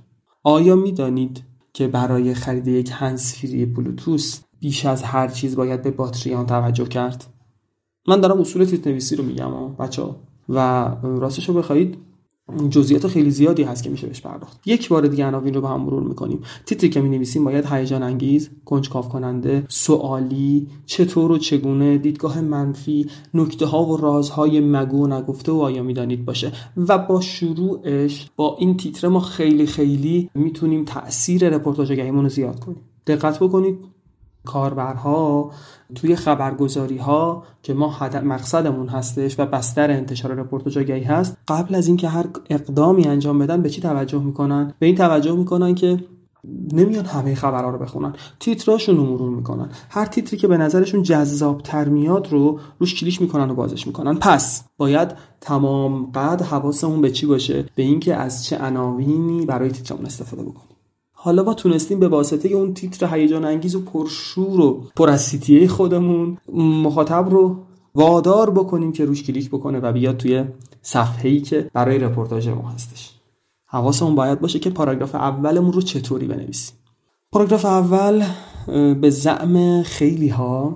[0.43, 1.43] آیا می‌دانید
[1.73, 6.85] که برای خرید یک هنسفری بلوتوس بیش از هر چیز باید به باتری آن توجه
[6.85, 7.25] کرد؟
[8.07, 10.15] من دارم اصول تیت نویسی رو میگم بچه ها
[10.49, 10.59] و
[11.03, 11.97] راستش رو بخواهید
[12.69, 14.61] جزئیات خیلی زیادی هست که میشه بهش پرداخت.
[14.65, 16.39] یک بار دیگه عناوین رو با هم مرور می‌کنیم.
[16.65, 23.65] تیتری که می‌نویسیم باید هیجان انگیز کنجکاو کننده سوالی چطور و چگونه دیدگاه منفی نکته
[23.65, 26.51] ها و رازهای مگو و نگفته و آیا می‌دانید باشه.
[26.77, 32.81] و با شروعش با این تیتر ما خیلی خیلی می‌تونیم تاثیر رپورتاج رو زیاد کنیم.
[33.07, 33.92] دقت بکنید.
[34.45, 35.51] کاربرها
[35.95, 41.87] توی خبرگزاری ها که ما مقصدمون هستش و بستر انتشار رپورتاج آگهی هست قبل از
[41.87, 46.03] اینکه هر اقدامی انجام بدن به چی توجه می‌کنن؟ به این توجه می‌کنن که
[46.73, 48.13] نمیان همه خبرها رو بخونن.
[48.39, 49.69] تیتراشون رو مرور می‌کنن.
[49.89, 54.15] هر تیتری که به نظرشون جذاب تر میاد رو روش کلیش می‌کنن و بازش می‌کنن.
[54.15, 60.05] پس باید تمام قد حواسمون به چی باشه؟ به اینکه از چه عناوینی برای تیترمون
[60.05, 60.72] استفاده بکنیم.
[61.25, 65.35] حالا ما تونستیم به واسطه اون تیتر هیجان انگیز و پرشور و پر از
[65.69, 67.55] خودمون مخاطب رو
[67.95, 70.43] وادار بکنیم که روش کلیک بکنه و بیاد توی
[70.81, 73.11] صفحه‌ای که برای رپورتاج ما هستش.
[73.65, 76.75] حواسمون باید باشه که پاراگراف اولمون رو چطوری بنویسیم.
[77.31, 78.23] پاراگراف اول
[79.01, 80.75] به زعم خیلی ها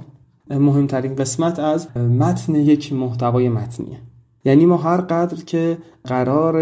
[0.50, 4.00] مهمترین قسمت از متن یک محتوای متنیه.
[4.48, 6.56] یعنی ما هر قدر که قرار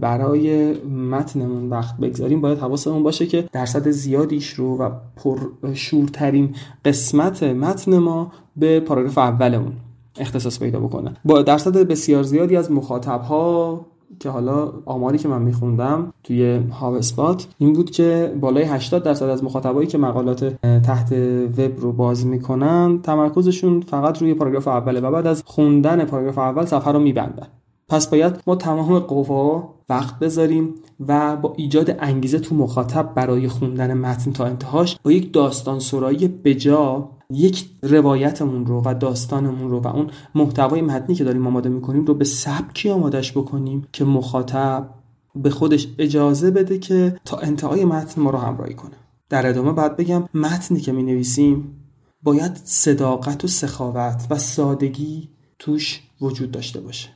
[0.00, 7.98] برای متنمون وقت بگذاریم باید حواسمون باشه که درصد زیادیش رو و پرشورترین قسمت متن
[7.98, 9.72] ما به پاراگراف اولمون
[10.18, 11.16] اختصاص پیدا بکنه.
[11.24, 13.86] با درصد بسیار زیادی از مخاطب ها
[14.20, 19.28] که حالا آماری که من میخوندم توی هاو اسپات این بود که بالای 80 درصد
[19.28, 21.12] از مخاطبایی که مقالات تحت
[21.58, 26.64] وب رو باز می‌کنن تمرکزشون فقط روی پاراگراف اوله و بعد از خوندن پاراگراف اول
[26.64, 27.46] صفحه رو میبندن.
[27.88, 30.74] پس باید ما تمام قوا وقت بذاریم
[31.08, 36.28] و با ایجاد انگیزه تو مخاطب برای خوندن متن تا انتهاش با یک داستان سرایی
[36.28, 42.04] بجا یک روایتمون رو و داستانمون رو و اون محتوای متنی که داریم آماده می‌کنیم
[42.04, 44.90] رو به سبکی آمادهش بکنیم که مخاطب
[45.34, 48.96] به خودش اجازه بده که تا انتهای متن ما رو همراهی کنه.
[49.28, 51.76] در ادامه بعد بگم متنی که می نویسیم
[52.22, 57.08] باید صداقت و سخاوت و سادگی توش وجود داشته باشه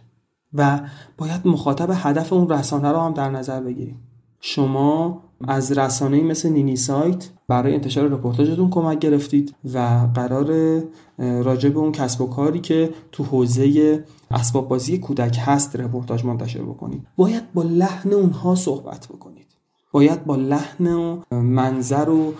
[0.54, 0.80] و
[1.18, 4.00] باید مخاطب هدف اون رسانه رو هم در نظر بگیریم.
[4.40, 10.80] شما از رسانه مثل نینی سایت برای انتشار رپورتاجتون کمک گرفتید و قرار
[11.18, 16.62] راجع به اون کسب و کاری که تو حوزه اسباب بازی کودک هست رپورتاج منتشر
[16.62, 17.06] بکنید.
[17.16, 19.46] باید با لحن اونها صحبت بکنید.
[19.92, 22.34] باید با لحن و منظر و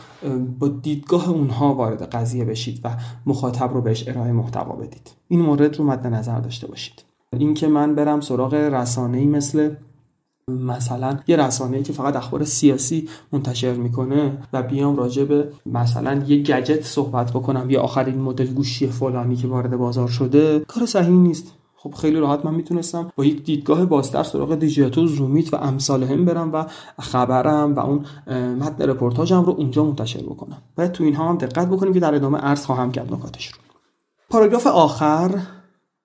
[0.59, 5.11] با دیدگاه اونها وارد قضیه بشید و مخاطب رو بهش ارائه محتوا بدید.
[5.29, 7.05] این مورد رو مد نظر داشته باشید.
[7.33, 9.75] اینکه من برم سراغ رسانه‌ای مثل
[10.51, 16.43] مثلا یه رسانه که فقط اخبار سیاسی منتشر می‌کنه و بیام راجع به مثلا یه
[16.43, 21.53] گجت صحبت بکنم یا آخرین مدل گوشی فلانی که وارد بازار شده کار صحیح نیست.
[21.77, 26.25] خب خیلی راحت من می‌تونستم با یک دیدگاه بازتر سراغ دیجیتال زومیت و امثال هم
[26.25, 26.65] برم و
[26.99, 28.05] خبرم و اون
[28.37, 30.63] متن رپورتاجم رو اونجا منتشر بکنم.
[30.77, 33.59] باید تو اینها هم دقت بکنیم که در ادامه عرض خواهم کرد نکاتش رو.
[34.31, 35.31] پاراگراف آخر.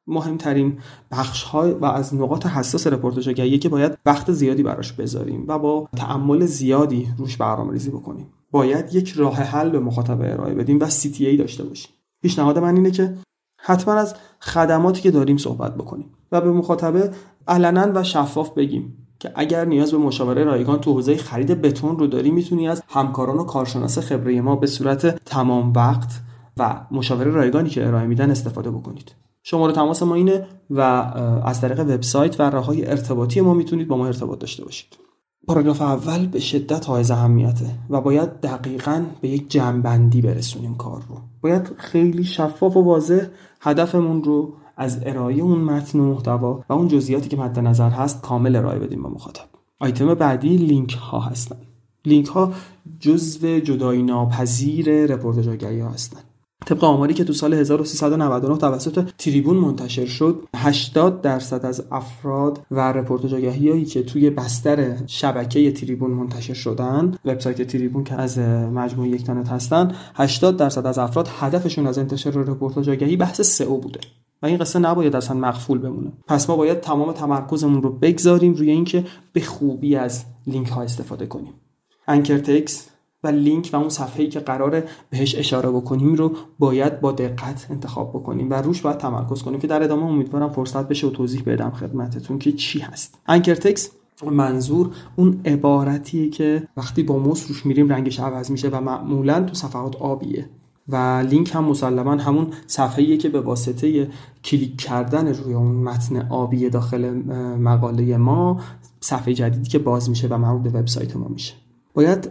[0.07, 0.77] مهمترین
[1.11, 5.89] بخش های و از نقاط حساس رپورتاج که باید وقت زیادی براش بذاریم و با
[5.97, 8.27] تعمل زیادی روش برنامه ریزی بکنیم.
[8.51, 11.91] باید یک راه حل به مخاطب ارائه بدیم و CTA داشته باشیم.
[12.21, 13.13] پیشنهاد من اینه که
[13.61, 17.11] حتما از خدماتی که داریم صحبت بکنیم و به مخاطبه
[17.47, 22.07] علنا و شفاف بگیم که اگر نیاز به مشاوره رایگان تو حوزه خرید بتون رو
[22.07, 26.21] داری می‌تونی از همکاران و کارشناس خبره ما به صورت تمام وقت
[26.57, 29.15] و مشاوره رایگانی که ارائه میدن استفاده بکنید.
[29.47, 30.79] شماره تماس ما اینه و
[31.45, 34.97] از طریق وبسایت و راه های ارتباطی ما می‌تونید با ما ارتباط داشته باشید.
[35.47, 41.15] پاراگراف اول به شدت حائز اهمیته و باید دقیقا به یک جمعبندی برسونیم کار رو.
[41.41, 43.25] باید خیلی شفاف و واضح
[43.61, 48.21] هدفمون رو از ارائه اون متن و محتوا و اون جزئیاتی که مد نظر هست
[48.21, 49.45] کامل ارائه بدیم به مخاطب.
[49.79, 51.57] آیتم بعدی لینک ها هستن.
[52.05, 52.53] لینک ها
[52.99, 56.19] جزو جدایی ناپذیر رپورتاج آگهی ها هستن.
[56.65, 62.91] طبق آماری که تو سال 1399 توسط تریبون منتشر شد 80 درصد از افراد و
[62.91, 69.49] رپورتاج هایی که توی بستر شبکه تریبون منتشر شدن وبسایت تریبون که از مجموعه یکتانت
[69.49, 73.99] هستن 80 درصد از افراد هدفشون از انتشار رپورتاج آگهی بحث سئو بوده.
[74.41, 76.11] و این قصه نباید اصلا مخفول بمونه.
[76.27, 81.25] پس ما باید تمام تمرکزمون رو بگذاریم روی اینکه به خوبی از لینک ها استفاده
[81.25, 81.53] کنیم.
[82.07, 82.87] انکر تکس
[83.25, 88.09] و لینک و اون صفحه‌ای که قراره بهش اشاره بکنیم رو باید با دقت انتخاب
[88.09, 91.71] بکنیم و روش باید تمرکز کنیم که در ادامه امیدوارم فرصت بشه و توضیح بدم
[91.71, 93.19] خدمتتون که چی هست.
[93.27, 93.91] انکر تکس
[94.31, 99.53] منظور اون عبارتیه که وقتی با موس روش میریم رنگش عوض میشه و معمولا تو
[99.53, 100.49] صفحات آبیه
[100.89, 104.09] و لینک هم مسلما همون صفحه‌ایه که به واسطه
[104.43, 107.11] کلیک کردن روی اون متن آبی داخل
[107.57, 108.61] مقاله ما
[108.99, 111.53] صفحه جدیدی که باز میشه و مربوط به وبسایت ما میشه.
[111.95, 112.29] باید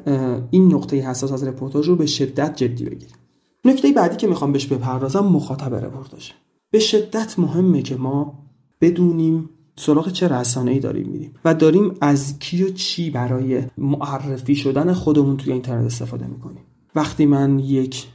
[0.51, 3.17] این نقطه حساس از رپورتاج رو به شدت جدی بگیریم.
[3.65, 6.31] نکته بعدی که می‌خوام بهش بپردازم مخاطب رپورتاژ
[6.71, 8.39] به شدت مهمه که ما
[8.81, 14.57] بدونیم سراغ چه رسانه ای داریم میریم و داریم از کی و چی برای معرفی
[14.57, 16.63] شدن خودمون توی اینترنت استفاده می‌کنیم.
[16.95, 18.07] وقتی من یک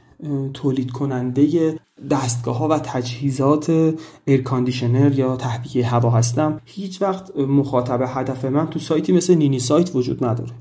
[0.54, 1.74] تولید کننده
[2.10, 8.70] دستگاه ها و تجهیزات air conditioner یا تهویه هوا هستم هیچ وقت مخاطب هدف من
[8.70, 10.52] تو سایتی مثل نینی سایت وجود نداره.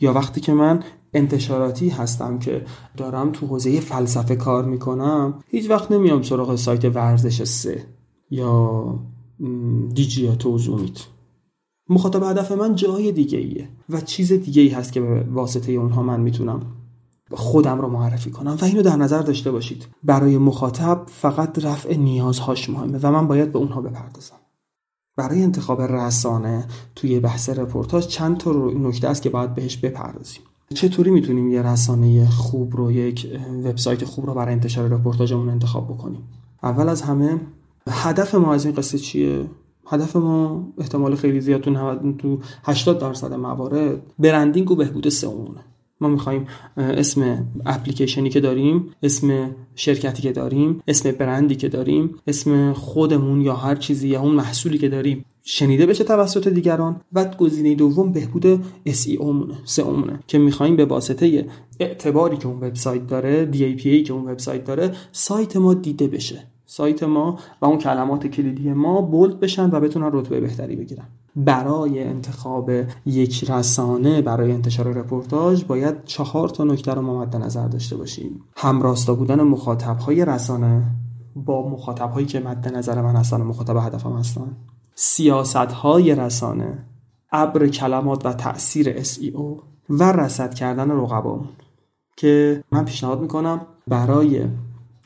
[0.00, 0.82] یا وقتی که من
[1.14, 2.64] انتشاراتی هستم که
[2.96, 7.84] دارم تو حوزه فلسفه کار می‌کنم هیچ وقت نمیام سراغ سایت ورزش سه
[8.30, 8.98] یا
[9.94, 10.78] دیجیاتو و
[11.88, 16.02] مخاطب هدف من جای دیگه ایه و چیز دیگه ای هست که به واسطه اونها
[16.02, 16.60] من می‌تونم
[17.30, 18.56] خودم رو معرفی کنم.
[18.60, 19.86] و اینو در نظر داشته باشید.
[20.02, 24.36] برای مخاطب فقط رفع نیازهاش مهمه و من باید به اونها بپردازم.
[25.16, 30.42] برای انتخاب رسانه توی بحث رپورتاج چند تا نکته است که باید بهش بپردازیم.
[30.74, 33.26] چطوری می‌تونیم یه رسانه خوب رو یک
[33.64, 36.22] وبسایت خوب رو برای انتشار رپورتاجمون انتخاب بکنیم؟
[36.62, 37.40] اول از همه
[37.88, 39.44] هدف ما از این قصه چیه؟
[39.86, 45.60] هدف ما احتمال خیلی زیاد تو, تو 80 درصد موارد برندینگ و بهبود سئومونه
[46.00, 52.72] ما می‌خوایم اسم اپلیکیشنی که داریم اسم شرکتی که داریم اسم برندی که داریم اسم
[52.72, 57.00] خودمون یا هر چیزی یا اون محصولی که داریم شنیده بشه توسط دیگران.
[57.12, 61.46] و گزینه دوم بهبود SEO مونه سئو که می‌خوایم به واسطه
[61.80, 66.42] اعتباری که اون وبسایت داره DAPA که اون وبسایت داره سایت ما دیده بشه.
[66.66, 71.06] سایت ما و اون کلمات کلیدی ما بولد بشن و بتونن رتبه بهتری بگیرن.
[71.36, 72.70] برای انتخاب
[73.06, 78.40] یک رسانه برای انتشار رپورتاج باید چهار تا نکته رو مد نظر داشته باشیم.
[78.56, 80.82] همراستا بودن مخاطب های رسانه
[81.36, 84.56] با مخاطب هایی که مد نظر من هستن مخاطب هدفم هستن.
[84.94, 86.86] سیاست های رسانه
[87.32, 91.48] ابر کلمات و تاثیر SEO و رصد کردن رقبامون.
[92.16, 94.46] که من پیشنهاد می‌کنم برای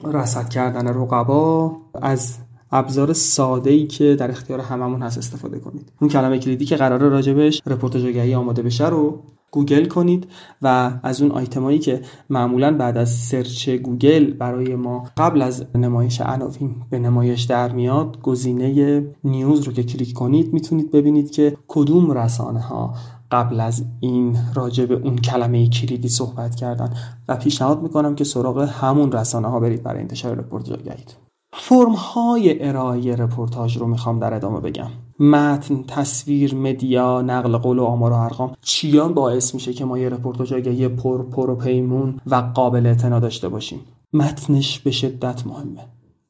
[0.04, 2.38] رصد کردن رقبا از
[2.72, 5.92] ابزار ساده ای که در اختیار هممون هست استفاده کنید.
[6.00, 10.26] اون کلمه کلیدی که قراره راجبش رپورتاج آگهی آماده بشه رو گوگل کنید
[10.62, 12.00] و از اون آیتمایی که
[12.30, 18.20] معمولا بعد از search گوگل برای ما قبل از نمایش عناوین به نمایش در میاد
[18.20, 22.94] گزینه news رو که کلیک کنید می‌تونید ببینید که کدوم رسانه ها
[23.30, 26.94] قبل از این راجع به اون کلمه کلیدی صحبت کردن.
[27.28, 31.29] و پیشنهاد می‌کنم که سراغ همون رسانه ها برید برای انتشار رپورتاژ آگهی.
[31.52, 34.90] فرم های ارائه رپورتاج رو می‌خوام در ادامه بگم.
[35.20, 40.08] متن، تصویر، media، نقل قول و آمار و ارقام چیان باعث میشه که ما یه
[40.08, 43.80] رپورتاج آگهی پر پر و پیمون و قابل اعتنا داشته باشیم.
[44.12, 45.86] متنش به شدت مهمه.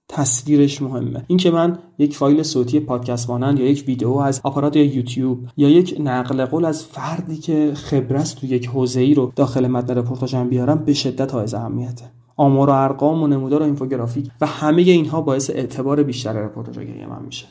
[0.09, 1.25] تصویرش مهمه.
[1.27, 5.68] اینکه من یک فایل صوتی پادکست مانند یا یک ویدیو از آپارات یا یوتیوب یا
[5.68, 10.49] یک نقل قول از فردی که خبرست تو یک حوزه ای رو داخل متن رپورتاژم
[10.49, 12.05] بیارم به شدت حائز اهمیته.
[12.41, 17.22] آمار و ارقام و نمودار و اینفوگرافیک و همه اینها باعث اعتبار بیشتر رپورتاژ من
[17.26, 17.47] میشه.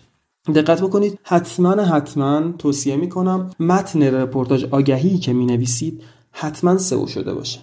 [0.55, 7.33] دقت بکنید حتما حتما توصیه می‌کنم متن رپورتاج آگهی که می نویسید حتما سئو شده
[7.33, 7.59] باشه.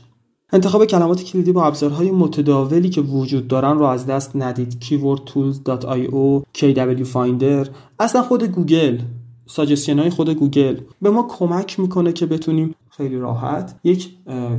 [0.53, 4.85] انتخاب کلمات کلیدی با ابزارهای متداولی که وجود دارن رو از دست ندید.
[4.85, 7.68] keywordtools.io KW Finder
[7.99, 8.99] اصلا خود گوگل
[9.47, 10.77] ساجستین های خود گوگل.
[11.03, 14.09] به ما کمک می‌کنه که بتونیم خیلی راحت یک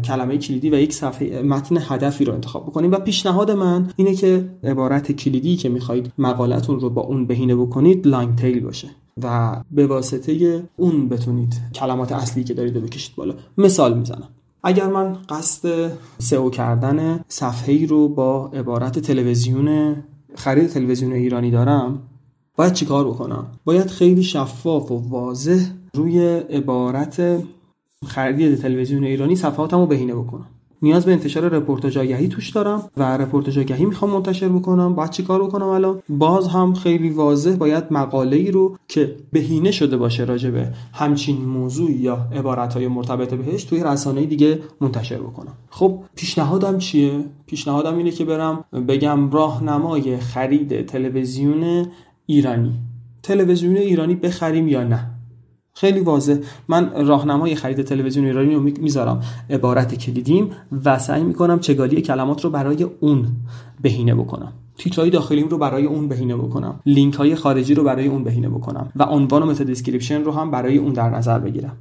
[0.03, 2.91] کلمه کلیدی و یک صفحه متن هدفی رو انتخاب بکنیم.
[2.91, 8.07] و پیشنهاد من اینه که عبارت کلیدی که می‌خواهید مقالتون رو با اون بهینه بکنید
[8.07, 8.87] لانگ تیل باشه
[9.23, 13.33] و به واسطه اون بتونید کلمات اصلی که دارید رو بکشید بالا.
[13.57, 14.27] مثال می‌زنم.
[14.63, 19.95] اگر من قصد سئو کردن صفحه ای رو با عبارت تلویزیون
[20.35, 21.99] خرید تلویزیون ایرانی دارم
[22.55, 27.43] باید چیکار بکنم؟ باید خیلی شفاف و واضح روی عبارت
[28.05, 30.45] خرید تلویزیون ایرانی صفحاتمو بهینه بکنم.
[30.81, 34.95] نیاز به انتشار رپورتاج آگهی توش دارم و رپورتاج آگهی می‌خوام منتشر بکنم.
[34.95, 39.71] باید چی کار بکنم الان؟ باز هم خیلی واضح باید مقاله ای رو که بهینه
[39.71, 45.17] شده باشه راجع به همچین موضوع یا عبارت های مرتبط بهش توی رسانه دیگه منتشر
[45.17, 45.53] بکنم.
[45.69, 51.85] خب پیشنهادم چیه؟ پیشنهادم اینه که برم بگم راهنمای خرید تلویزیون
[52.25, 52.73] ایرانی.
[53.23, 55.16] تلویزیون ایرانی بخریم یا نه؟
[55.79, 56.35] خیلی واضح.
[56.67, 59.21] من راهنمای خرید تلویزیون ایرانی رو می‌ذارم.
[59.49, 60.49] عبارت کلیدیم
[60.85, 63.27] و سعی می‌کنم چگالی کلمات رو برای اون
[63.81, 64.53] بهینه بکنم.
[64.77, 66.79] تیترهای داخلیم رو برای اون بهینه بکنم.
[66.85, 68.91] لینک های خارجی رو برای اون بهینه بکنم.
[68.95, 71.77] و عنوان و meta description رو هم برای اون در نظر بگیرم.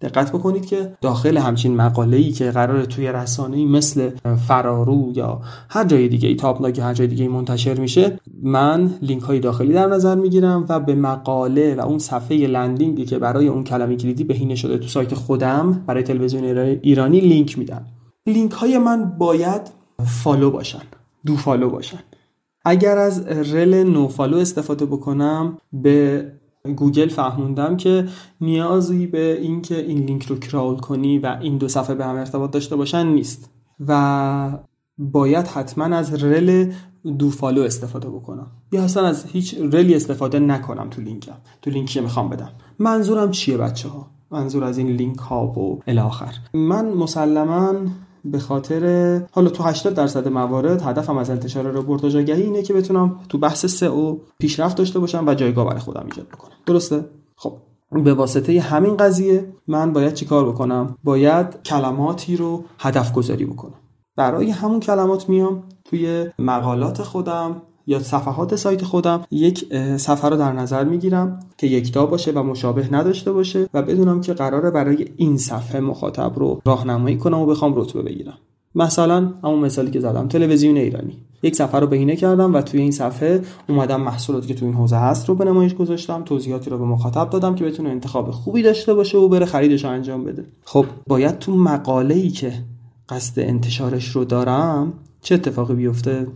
[0.00, 4.10] دقت بکنید که داخل همچین مقاله ای که قرار توی رسانه مثل
[4.48, 9.22] فرارو یا هر جای دیگه ای تاپلاگ هر جای دیگه ای منتشر میشه من لینک
[9.22, 13.48] های داخلی در نظر می‌گیرم و به مقاله و اون صفحه landing ی که برای
[13.48, 16.44] اون کلمه کلیدی بهینه شده تو سایت خودم برای تلویزیون
[16.82, 17.86] ایرانی لینک میدم.
[18.26, 19.62] لینک های من باید
[20.22, 20.82] follow باشن
[21.26, 21.98] do follow باشن.
[22.64, 26.26] اگر از rel no follow استفاده بکنم به
[26.72, 28.08] گوگل فهموندم که
[28.40, 32.50] نیازی به اینکه این لینک رو crawl کنی و این دو صفحه به هم ارتباط
[32.50, 33.50] داشته باشن نیست.
[33.88, 34.58] و
[34.98, 36.72] باید حتما از rel
[37.18, 38.46] do follow استفاده بکنم.
[38.72, 42.50] یا اصلا از هیچ rel ی استفاده نکنم تو لینکم تو لینکی می‌خوام بدم.
[42.78, 47.74] منظورم چیه بچه ها منظور از این لینک ها و الاخر من مسلما
[48.24, 53.20] به خاطر حالا تو 80 درصد موارد هدفم از انتشار رپورتاج آگهی اینه که بتونم
[53.28, 56.52] تو بحث سئو پیشرفت داشته باشم و جایگاه برای خودم ایجاد بکنم.
[56.66, 57.04] درسته؟
[57.36, 57.52] خب
[57.90, 63.74] به واسطه همین قضیه من باید چیکار بکنم؟ باید کلماتی رو هدف گذاری بکنم.
[64.16, 70.52] برای همون کلمات میام توی مقالات خودم یا صفحات سایت خودم یک صفحه رو در
[70.52, 75.38] نظر می‌گیرم که یکتا باشه و مشابه نداشته باشه و بدونم که قراره برای این
[75.38, 78.38] صفحه مخاطب رو راهنمایی کنم و بخوام رتبه بگیرم.
[78.74, 81.18] مثلا همون مثالی که زدم تلویزیون ایرانی.
[81.42, 84.96] یک صفحه رو بهینه کردم و توی این صفحه اومدم محصولاتی که توی این حوزه
[84.96, 88.94] هست رو به نمایش گذاشتم توضیحاتی رو به مخاطب دادم که بتونه انتخاب خوبی داشته
[88.94, 90.44] باشه و بره خریدش رو انجام بده.
[90.64, 92.52] خب باید تو مقاله ای که
[93.08, 96.26] قصد انتشارش رو دارم چه اتفاقی بیفته؟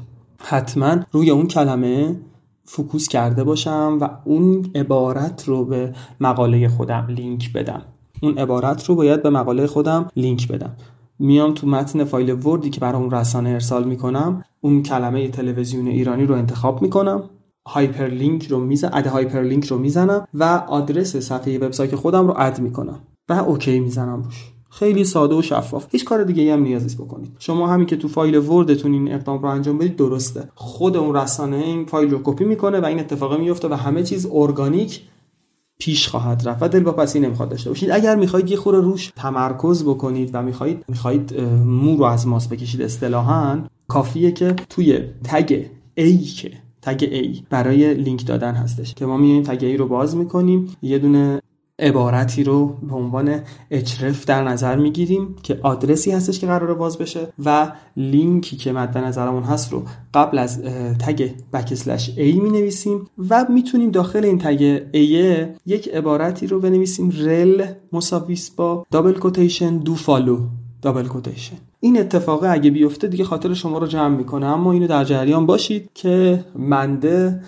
[0.40, 2.16] حتما روی اون کلمه
[2.64, 7.82] فکوس کرده باشم و اون عبارت رو به مقاله خودم لینک بدم.
[8.22, 10.76] اون عبارت رو باید به مقاله خودم لینک بدم.
[11.18, 16.26] میام تو متن فایل وردی که برای اون رسانه ارسال می‌کنم اون کلمه تلویزیون ایرانی
[16.26, 17.22] رو انتخاب می‌کنم
[17.66, 23.00] hyperlink رو می‌زنم add hyperlink رو می‌زنم و آدرس صفحه وبسایت خودم رو add می‌کنم.
[23.28, 24.52] و OK می‌زنم روش.
[24.78, 25.86] خیلی ساده و شفاف.
[25.92, 27.32] هیچ کار دیگه هم نیاز نیست بکنید.
[27.38, 30.48] شما همین که تو فایل وردتون این اقدام رو انجام بدید درسته.
[30.54, 34.28] خود اون رسانه این فایل رو کپی می‌کنه و این اتفاق میفته و همه چیز
[34.32, 35.00] ارگانیک
[35.78, 37.90] پیش خواهد رفت و دل پسی نمی‌خواد داشته باشید.
[37.90, 42.82] اگر می‌خواهید یه خورده روش تمرکز بکنید و می‌خواهید می‌خواهید مو رو از ماس بکشید
[42.82, 43.58] اصطلاحا
[43.88, 45.64] کافیه که توی تگ
[45.94, 46.50] ای که
[46.82, 50.76] تگ A برای لینک دادن هستش که ما میایم تگ A رو باز می‌کنیم.
[50.82, 51.40] یه دونه
[51.78, 57.20] عبارتی رو به عنوان اچرف در نظر می‌گیریم که آدرسی هستش که قراره باز بشه
[57.44, 59.82] و لینکی که مد نظرمون هست رو
[60.14, 60.62] قبل از
[60.98, 64.96] tag backslash A می نویسیم و می‌تونیم داخل این tag A
[65.66, 70.38] یک عبارتی رو بنویسیم rel مساویس با double quotation do follow
[70.82, 75.04] double quotation این اتفاق اگه بیفته دیگه خاطر شما رو جمع می‌کنه اما اینو در
[75.04, 77.40] جریان باشید که بنده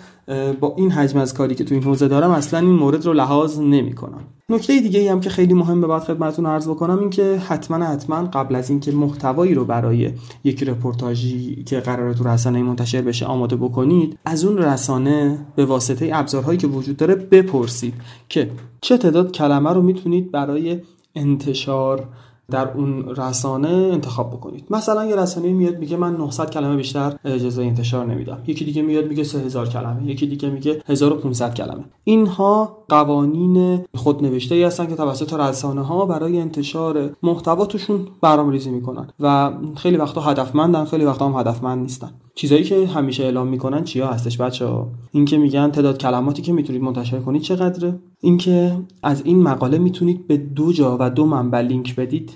[0.59, 3.59] با این حجم از کاری که تو این حوزه دارم اصلا این مورد رو لحاظ
[3.59, 4.21] نمی‌کنم.
[4.49, 8.23] نکته دیگه ای هم که خیلی مهمه بعد خدمتتون عرض بکنم این که حتما حتما
[8.33, 10.11] قبل از اینکه محتوایی رو برای
[10.43, 16.09] یک رپورتاژی که قراره تو رسانه منتشر بشه آماده بکنید از اون رسانه به واسطه
[16.13, 17.93] ابزارهایی که وجود داره بپرسید
[18.29, 18.51] که
[18.81, 20.79] چه تعداد کلمه رو می‌تونید برای
[21.15, 22.07] انتشار
[22.51, 24.65] در اون رسانه انتخاب بکنید.
[24.69, 28.37] مثلا یه رسانه میاد میگه من 900 کلمه بیشتر اجازه انتشار نمیدم.
[28.47, 30.05] یکی دیگه میاد میگه 3000 کلمه.
[30.05, 31.83] یکی دیگه میگه 1500 کلمه.
[32.03, 39.07] اینها قوانین خودنوشته ای هستن که توسط رسانه ها برای انتشار محتوا توشون برنامه‌ریزی می‌کنن
[39.19, 42.11] و خیلی وقتا هدفمندن خیلی وقتا هم هدفمند نیستن.
[42.35, 46.81] چیزایی که همیشه اعلام می‌کنن چیا هستش بچه ها اینکه میگن تعداد کلماتی که می‌تونید
[46.81, 51.95] منتشر کنید چقدره؟ اینکه از این مقاله می‌تونید به دو جا و دو منبع لینک
[51.95, 52.31] بدید.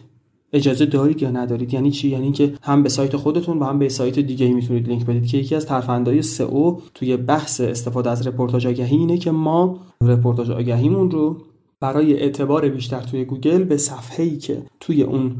[0.55, 3.89] اجازه دارید یا ندارید؟ یعنی چی؟ یعنی که هم به سایت خودتون و هم به
[3.89, 8.67] سایت دیگه می‌تونید لینک بدید که یکی از ترفندهای سئو توی بحث استفاده از رپورتاج
[8.67, 11.37] آگهی اینه که ما رپورتاج آگهیمون رو
[11.79, 15.35] برای اعتبار بیشتر توی گوگل به صفحه‌ای که توی اون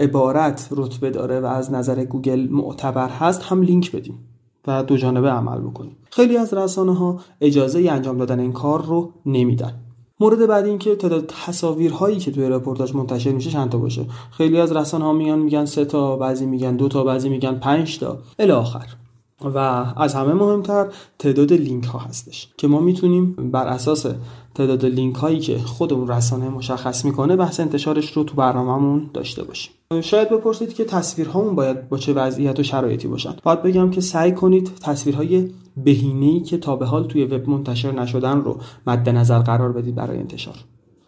[0.00, 4.18] عبارت رتبه داره و از نظر گوگل معتبر هست هم لینک بدیم
[4.66, 5.96] و دو جانبه عمل بکنیم.
[6.10, 9.81] خیلی از رسانه ها اجازه ی انجام دادن این کار رو نمیدن.
[10.22, 14.06] مورد بعد این که تعداد تصاویرهایی که توی رپورتاج منتشر میشه چند تا باشه.
[14.30, 17.98] خیلی از رسانه ها میان میگن سه تا بعضی میگن دو تا بعضی میگن پنج
[17.98, 18.18] تا.
[18.38, 18.86] الی آخر.
[19.44, 19.58] و
[19.96, 20.86] از همه مهمتر
[21.18, 24.06] تعداد لینک ها هستش که ما می‌تونیم بر اساس
[24.54, 29.44] تعداد لینک هایی که خود اون رسانه مشخص می‌کنه بحث انتشارش رو تو برنامهمون داشته
[29.44, 29.72] باشیم.
[30.00, 33.34] شاید بپرسید که تصویرهامون باید با چه وضعیت و شرایطی باشن.
[33.42, 38.40] باید بگم که سعی کنید تصویرهای بهینه‌ای که تا به حال توی وب منتشر نشدن
[38.40, 40.54] رو مد نظر قرار بدید برای انتشار.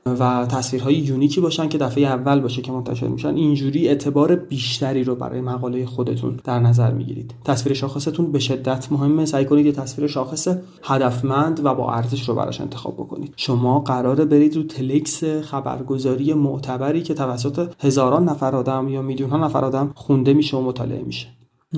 [0.06, 5.14] و تصویرهای یونیکی باشن که دفعه اول باشه که منتشر میشن اینجوری اعتبار بیشتری رو
[5.14, 7.34] برای مقاله خودتون در نظر می‌گیرید.
[7.44, 9.24] تصویر شاخصتون به شدت مهمه.
[9.24, 10.48] سعی کنید یه تصویر شاخص
[10.82, 13.34] هدفمند و با ارزش رو براش انتخاب بکنید.
[13.36, 19.36] شما قراره برید رو تلکس خبرگزاری معتبری که توسط هزاران نفر آدم یا میلیون ها
[19.36, 21.28] نفر آدم خونده میشه و مطالعه میشه.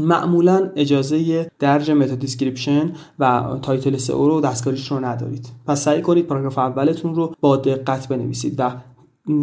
[0.01, 5.49] معمولا اجازه درج meta description و title سئو رو دستکاریش رو ندارید.
[5.67, 8.71] پس سعی کنید پاراگراف اولتون رو با دقت بنویسید و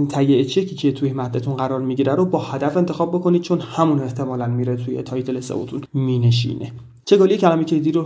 [0.09, 4.47] تگ چکی که توی متنتون قرار می‌گیره رو با هدف انتخاب بکنید چون همون احتمالا
[4.47, 6.71] میره توی title سئوتون مینشینه.
[7.05, 8.05] چگالی کلمه کلیدی رو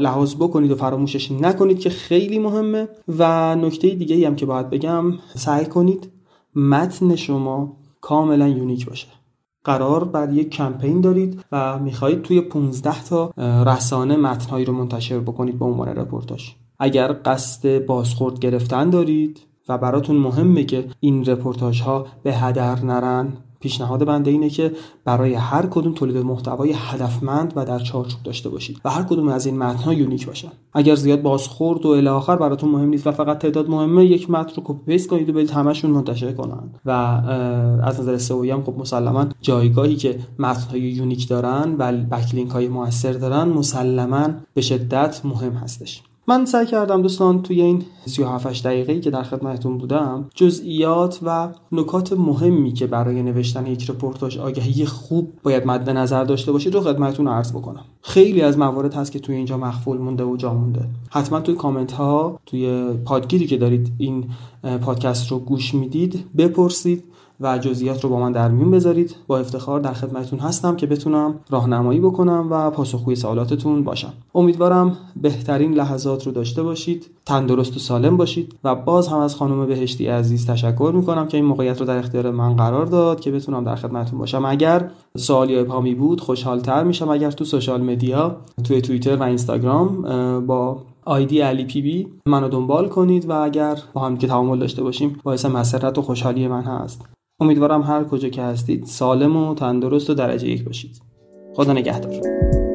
[0.00, 2.88] لحاظ بکنید و فراموشش نکنید که خیلی مهمه.
[3.18, 6.08] و نکته دیگه هم که باید بگم سعی کنید
[6.54, 9.06] متن شما کاملا unique باشه.
[9.64, 13.32] قرار بر یک کمپین دارید و می‌خواهید توی 15 تا
[13.66, 20.16] رسانه متنهایی رو منتشر بکنید به عنوان رپورتاج اگر قصد بازخورد گرفتن دارید و براتون
[20.16, 24.72] مهمه که این رپورتاج ها به هدر نرن پیشنهاد بنده اینه که
[25.04, 29.46] برای هر کدوم تولید محتوای هدفمند و در چارچوب داشته باشید و هر کدوم از
[29.46, 30.48] این متن‌ها unique باشن.
[30.72, 34.54] اگر زیاد بازخورد و الی آخر براتون مهم نیست و فقط تعداد مهمه یک متن
[34.56, 36.70] رو copy paste کنید و بدید همشون منتشر کنن.
[36.86, 36.90] و
[37.82, 43.12] از نظر سئو هم خب مسلما جایگاهی که متن‌های unique دارن و backlink های موثر
[43.12, 46.02] دارن مسلما به شدت مهم هستش.
[46.30, 52.12] من سعی کردم دوستان توی این 37 دقیقه‌ای که در خدمتتون بودم جزئیات و نکات
[52.12, 57.28] مهمی که برای نوشتن یک رپورتاج آگهی خوب باید مد نظر داشته باشید رو خدمتتون
[57.28, 57.84] عرض بکنم.
[58.02, 60.88] خیلی از موارد هست که توی اینجا مغفول مونده و جا مونده.
[61.10, 64.24] حتما توی کامنت ها توی پادگیری که دارید این
[64.80, 67.04] پادکست رو گوش می‌دید بپرسید.
[67.40, 69.16] و جزئیات رو با من در میون بذارید.
[69.26, 74.12] با افتخار در خدمتتون هستم که بتونم راهنمایی بکنم و پاسخگوی سوالاتتون باشم.
[74.34, 79.66] امیدوارم بهترین لحظات رو داشته باشید تندرست و سالم باشید و باز هم از خانم
[79.66, 83.64] بهشتی عزیز تشکر می‌کنم که این موقعیت رو در اختیار من قرار داد که بتونم
[83.64, 84.44] در خدمتتون باشم.
[84.44, 87.08] اگر سوالی ابهامی بود خوشحالتر میشم.
[87.08, 90.02] اگر تو سوشال مدیا توی توییتر و اینستاگرام
[90.46, 94.82] با آیدی علی پی بی منو دنبال کنید و اگر با هم که تعامل داشته
[94.82, 97.04] باشیم باعث مسرت و خوشحالی من هست.
[97.40, 101.02] امیدوارم هر کجا که هستید سالم و تندرست و درجه یک باشید.
[101.54, 102.69] خدا نگهدار.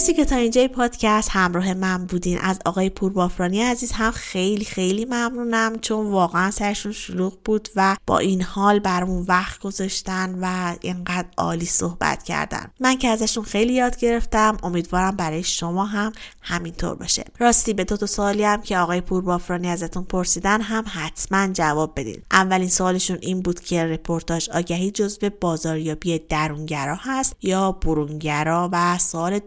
[0.00, 2.38] مرسی که تا اینجای پادکست همراه من بودین.
[2.38, 7.96] از آقای پور بافرانی عزیز هم خیلی خیلی ممنونم چون واقعا سرشون شلوغ بود و
[8.06, 12.70] با این حال برامون وقت گذاشتن و اینقدر عالی صحبت کردن.
[12.80, 14.56] من که ازشون خیلی یاد گرفتم.
[14.62, 17.24] امیدوارم برای شما هم همینطور باشه.
[17.38, 21.92] راستی به دو تا سوالی هم که آقای پور بافرانی ازتون پرسیدن هم حتما جواب
[21.96, 22.22] بدین.
[22.30, 29.38] اولین سوالشون این بود که رپورتاژ آگهی جزو بازاریابی درونگرا هست یا برونگرا؟ و سوال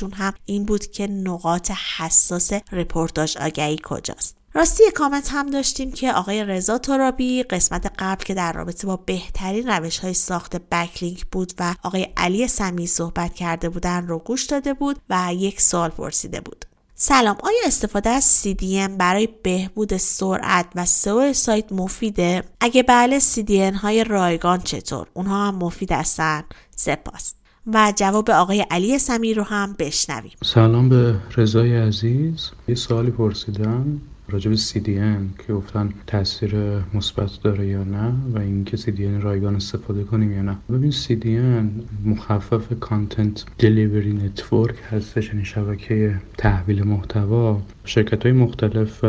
[0.00, 6.12] دومشون هم این بود که نقاط حساس رپورتاژ آگهی کجاست راستی کامنت هم داشتیم که
[6.12, 11.52] آقای رضا ترابی قسمت قبل که در رابطه با بهترین روش های ساخت backlink بود
[11.58, 16.40] و آقای علی سمی صحبت کرده بودن رو گوش داده بود و یک سوال پرسیده
[16.40, 23.20] بود سلام آیا استفاده از CDN برای بهبود سرعت و سئو سایت مفیده؟ اگه بله
[23.20, 26.44] CDN های رایگان چطور؟ اونها هم مفید هستن؟
[26.76, 27.34] سپاس
[27.74, 30.32] و جواب آقای علی سمیر رو هم بشنویم.
[30.44, 32.50] سلام به رضای عزیز.
[32.68, 36.56] یه سوالی پرسیدم راجع به CDN که گفتن تاثیر
[36.94, 40.56] مثبت داره یا نه و اینکه CDN رایگان استفاده کنیم یا نه.
[40.70, 41.66] ببین CDN
[42.04, 47.60] مخفف Content Delivery Network هستش یعنی شبکه تحویل محتوا.
[47.84, 49.04] شرکت های مختلف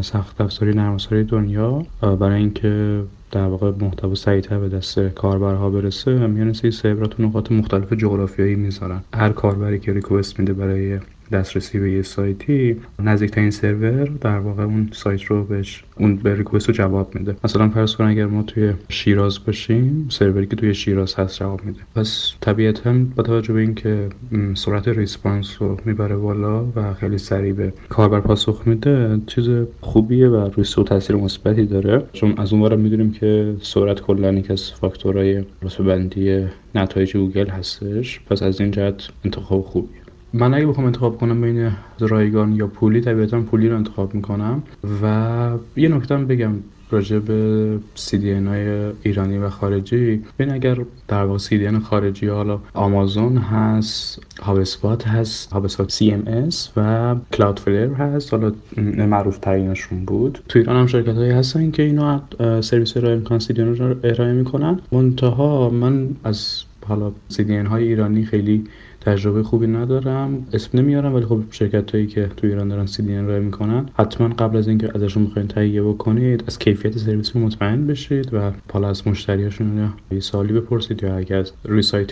[0.00, 0.96] سخت افزاری نرم
[1.28, 7.22] دنیا برای اینکه در واقع محتوا سریعتر به دست کاربرها برسه میان سری سرورها تو
[7.22, 9.00] نقاط مختلف جغرافیایی می‌ذارن.
[9.14, 10.98] هر کاربری که request میده برای
[11.32, 16.68] دسترسی به یه سایتی نزدیکترین سرور در واقع اون سایت رو بهش اون به request
[16.68, 17.36] رو جواب میده.
[17.44, 21.80] مثلا فرض کن اگر ما توی شیراز باشیم سروری که توی شیراز هست جواب میده.
[21.94, 24.08] پس طبیعتا با توجه به اینکه
[24.54, 29.48] سرعت response رو می‌بره بالا و خیلی سریع به کاربر پاسخ میده چیز
[29.80, 32.02] خوبیه و روی سئو تاثیر مثبتی داره.
[32.12, 38.20] چون از اون می‌دونیم که سرعت کلا یکی از فاکتورهای رتبه بندی نتایج گوگل هستش.
[38.20, 40.01] پس از این جهت انتخاب خوبیه.
[40.34, 41.70] من اگه بخوام انتخاب کنم بین
[42.00, 44.62] رایگان یا پولی طبیعتا پولی رو انتخاب می‌کنم
[45.02, 46.52] و یه نکته بگم
[46.90, 50.22] راجع به CDN های ایرانی و خارجی.
[50.38, 50.78] ببین اگر
[51.08, 54.58] در واقع CDN خارجی حالا آمازون هست هاب
[55.06, 58.34] هست هاب CMS و کلاود فلیر هست.
[58.34, 58.52] حالا
[58.96, 60.38] معروف ترینشون بود.
[60.48, 62.22] تو ایران هم شرکت هایی هستن که اینا
[62.60, 64.80] سرویس ارائه می‌کنن CDN رو ارائه می‌کنن.
[64.92, 68.64] منتها من از حالا CDN های ایرانی خیلی
[69.04, 70.46] تجربه خوبی ندارم.
[70.52, 74.56] اسم نمیارم ولی خب شرکت هایی که تو ایران دارن دی ارائه می‌کنن حتما قبل
[74.56, 79.92] از اینکه ازشون می‌خواین تهیه بکنید از کیفیت سرویس مطمئن بشید و حالا از مشتریاشون
[80.10, 81.52] یه سوالی بپرسید یا اگر از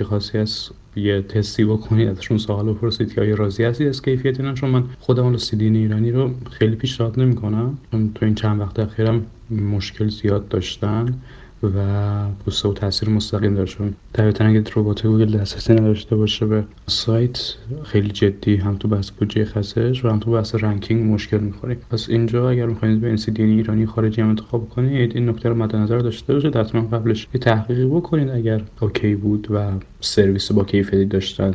[0.03, 4.55] خاصی از یه تستی بکنید ازشون سوال بپرسید که آیا راضی هستید از کیفیت اینا
[4.55, 8.79] چون من خودم اون CDN ایرانی رو خیلی پیشنهاد نمی‌کنم چون تو این چند وقت
[8.79, 11.15] اخیرم مشکل زیاد داشتن.
[11.63, 11.79] و
[12.45, 17.55] بوسته و تاثیر مستقیم داره چون طبیعتا اگه ربات گوگل دسترسی نداشته باشه به سایت
[17.83, 22.09] خیلی جدی هم تو بحث بودجه خزش و هم تو بحث ranking مشکل می‌خوریم پس
[22.09, 25.99] اینجا اگر می‌خواید به CDN ایرانی خارجی هم انتخاب کنید این نکته رو مد نظر
[25.99, 26.57] داشته باشید.
[26.57, 31.55] حتما قبلش یه تحقیقی بکنید اگر اوکی بود و سرویس با کیفیتی داشتن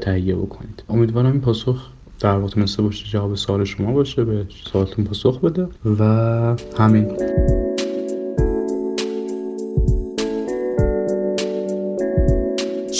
[0.00, 0.82] تهیه بکنید.
[0.88, 5.68] امیدوارم این پاسخ در واقع مثل باشه جواب سوال شما باشه به سوالتون پاسخ بده
[5.98, 7.06] و همین.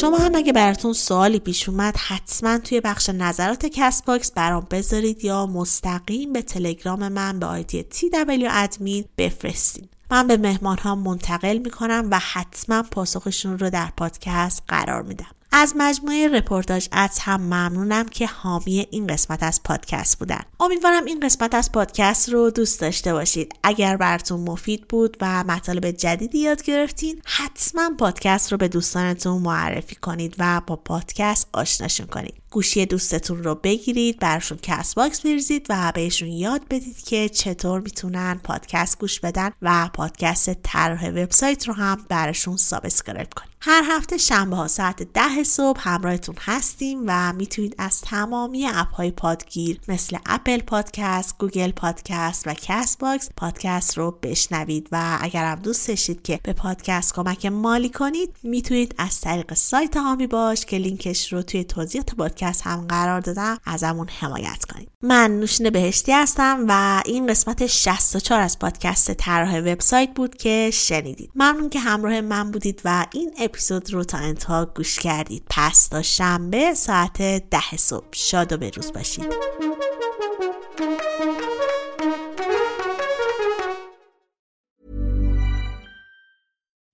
[0.00, 5.46] شما هم اگه براتون سوالی پیش اومد حتما توی بخش نظرات Castbox برام بذارید یا
[5.46, 9.88] مستقیم به تلگرام من به آیدی TW admin بفرستین.
[10.10, 15.39] من به مهمان ها منتقل می‌کنم و حتما پاسخشون رو در پادکست قرار میدم.
[15.52, 20.40] از مجموعه رپورتاژ اد هم ممنونم که حامی این قسمت از پادکست بودن.
[20.60, 23.52] امیدوارم این قسمت از پادکست رو دوست داشته باشید.
[23.62, 29.94] اگر براتون مفید بود و مطالب جدیدی یاد گرفتین حتما پادکست رو به دوستانتون معرفی
[29.94, 32.34] کنید و با پادکست آشناشون کنید.
[32.50, 38.98] گوشی دوستتون رو بگیرید براشون Castbox بریزید و بهشون یاد بدید که چطور می‌تونن پادکست
[38.98, 44.68] گوش بدن و پادکست طرح وبسایت رو هم براشون subscribe کنید هر هفته شنبه ها
[44.68, 51.38] ساعت ده صبح همراهتون هستیم و می‌تونید از تمامی اپ های پادگیر مثل Apple Podcast،
[51.38, 54.88] Google Podcast و Castbox پادکست رو بشنوید.
[54.92, 59.96] و اگر هم دوست داشتید که به پادکست کمک مالی کنید می‌تونید از طریق سایت
[59.96, 64.69] حامی باش که لینکش رو توی توضیحات پادکست هم قرار دادم ازمون حمایت کنید.
[65.02, 71.30] من نوشین بهشتی هستم و این قسمت 64 از پادکست طراح وبسایت بود که شنیدید.
[71.34, 75.42] ممنون که همراه من بودید و این اپیزود رو تا انتها گوش کردید.
[75.50, 78.06] پس تا شنبه ساعت ده صبح.
[78.12, 79.26] شاد و بروز باشید.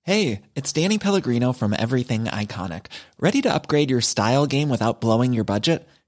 [0.06, 2.86] Hey, it's Danny Pellegrino from Everything Iconic.
[3.18, 5.84] Ready to upgrade your style game without blowing your budget?